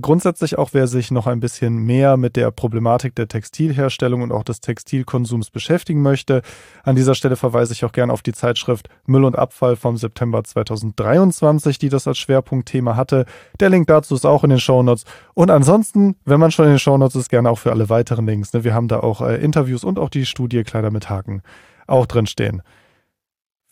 Grundsätzlich 0.00 0.56
auch, 0.56 0.70
wer 0.72 0.86
sich 0.86 1.10
noch 1.10 1.26
ein 1.26 1.40
bisschen 1.40 1.78
mehr 1.78 2.16
mit 2.16 2.36
der 2.36 2.52
Problematik 2.52 3.16
der 3.16 3.26
Textilherstellung 3.26 4.22
und 4.22 4.30
auch 4.30 4.44
des 4.44 4.60
Textilkonsums 4.60 5.50
beschäftigen 5.50 6.00
möchte, 6.00 6.42
an 6.84 6.94
dieser 6.94 7.16
Stelle 7.16 7.34
verweise 7.34 7.72
ich 7.72 7.84
auch 7.84 7.90
gerne 7.90 8.12
auf 8.12 8.22
die 8.22 8.32
Zeitschrift 8.32 8.88
Müll 9.06 9.24
und 9.24 9.36
Abfall 9.36 9.74
vom 9.74 9.96
September 9.96 10.44
2023, 10.44 11.78
die 11.78 11.88
das 11.88 12.06
als 12.06 12.18
Schwerpunktthema 12.18 12.94
hatte. 12.94 13.26
Der 13.58 13.68
Link 13.68 13.88
dazu 13.88 14.14
ist 14.14 14.24
auch 14.24 14.44
in 14.44 14.50
den 14.50 14.60
Shownotes. 14.60 15.04
Und 15.34 15.50
ansonsten, 15.50 16.14
wenn 16.24 16.38
man 16.38 16.52
schon 16.52 16.66
in 16.66 16.72
den 16.72 16.78
Shownotes 16.78 17.16
ist, 17.16 17.28
gerne 17.28 17.50
auch 17.50 17.58
für 17.58 17.72
alle 17.72 17.88
weiteren 17.88 18.26
Links. 18.26 18.52
Ne? 18.52 18.62
Wir 18.62 18.74
haben 18.74 18.86
da 18.86 19.00
auch 19.00 19.20
äh, 19.20 19.42
Interviews 19.42 19.82
und 19.82 19.98
auch 19.98 20.08
die 20.08 20.24
Studie 20.24 20.62
Kleider 20.62 20.92
mit 20.92 21.10
Haken 21.10 21.42
auch 21.88 22.06
drin 22.06 22.26
stehen. 22.26 22.62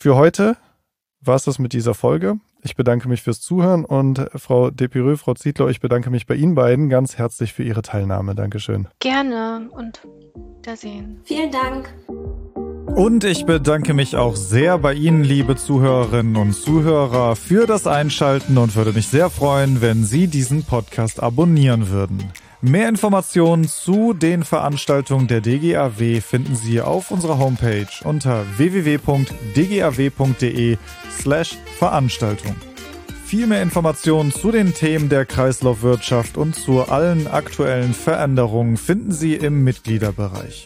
Für 0.01 0.17
heute 0.17 0.57
war 1.21 1.35
es 1.35 1.45
das 1.45 1.59
mit 1.59 1.71
dieser 1.71 1.93
Folge. 1.93 2.35
Ich 2.61 2.75
bedanke 2.75 3.07
mich 3.07 3.21
fürs 3.21 3.39
Zuhören 3.39 3.85
und 3.85 4.27
Frau 4.35 4.69
Depireux, 4.69 5.21
Frau 5.21 5.33
Zietlow, 5.33 5.69
ich 5.69 5.79
bedanke 5.79 6.09
mich 6.09 6.27
bei 6.27 6.35
Ihnen 6.35 6.55
beiden 6.55 6.89
ganz 6.89 7.17
herzlich 7.17 7.53
für 7.53 7.63
Ihre 7.63 7.81
Teilnahme. 7.81 8.35
Dankeschön. 8.35 8.87
Gerne 8.99 9.69
und 9.71 10.01
Wiedersehen. 10.57 11.21
Vielen 11.23 11.51
Dank. 11.51 11.93
Und 12.95 13.23
ich 13.23 13.45
bedanke 13.45 13.93
mich 13.93 14.17
auch 14.17 14.35
sehr 14.35 14.77
bei 14.77 14.93
Ihnen, 14.93 15.23
liebe 15.23 15.55
Zuhörerinnen 15.55 16.35
und 16.35 16.53
Zuhörer, 16.53 17.35
für 17.35 17.65
das 17.65 17.87
Einschalten 17.87 18.57
und 18.57 18.75
würde 18.75 18.91
mich 18.91 19.07
sehr 19.07 19.29
freuen, 19.29 19.79
wenn 19.81 20.03
Sie 20.03 20.27
diesen 20.27 20.63
Podcast 20.63 21.23
abonnieren 21.23 21.89
würden. 21.89 22.23
Mehr 22.61 22.89
Informationen 22.89 23.69
zu 23.69 24.13
den 24.13 24.43
Veranstaltungen 24.43 25.27
der 25.29 25.39
DGAW 25.39 26.19
finden 26.19 26.57
Sie 26.57 26.81
auf 26.81 27.09
unserer 27.09 27.37
Homepage 27.39 27.87
unter 28.03 28.43
www.dgaw.de 28.57 29.17
slash 31.09 31.57
Veranstaltung. 31.77 32.57
Viel 33.25 33.47
mehr 33.47 33.61
Informationen 33.61 34.33
zu 34.33 34.51
den 34.51 34.73
Themen 34.73 35.07
der 35.07 35.25
Kreislaufwirtschaft 35.25 36.35
und 36.35 36.53
zu 36.53 36.81
allen 36.81 37.27
aktuellen 37.27 37.93
Veränderungen 37.93 38.75
finden 38.75 39.13
Sie 39.13 39.35
im 39.35 39.63
Mitgliederbereich. 39.63 40.65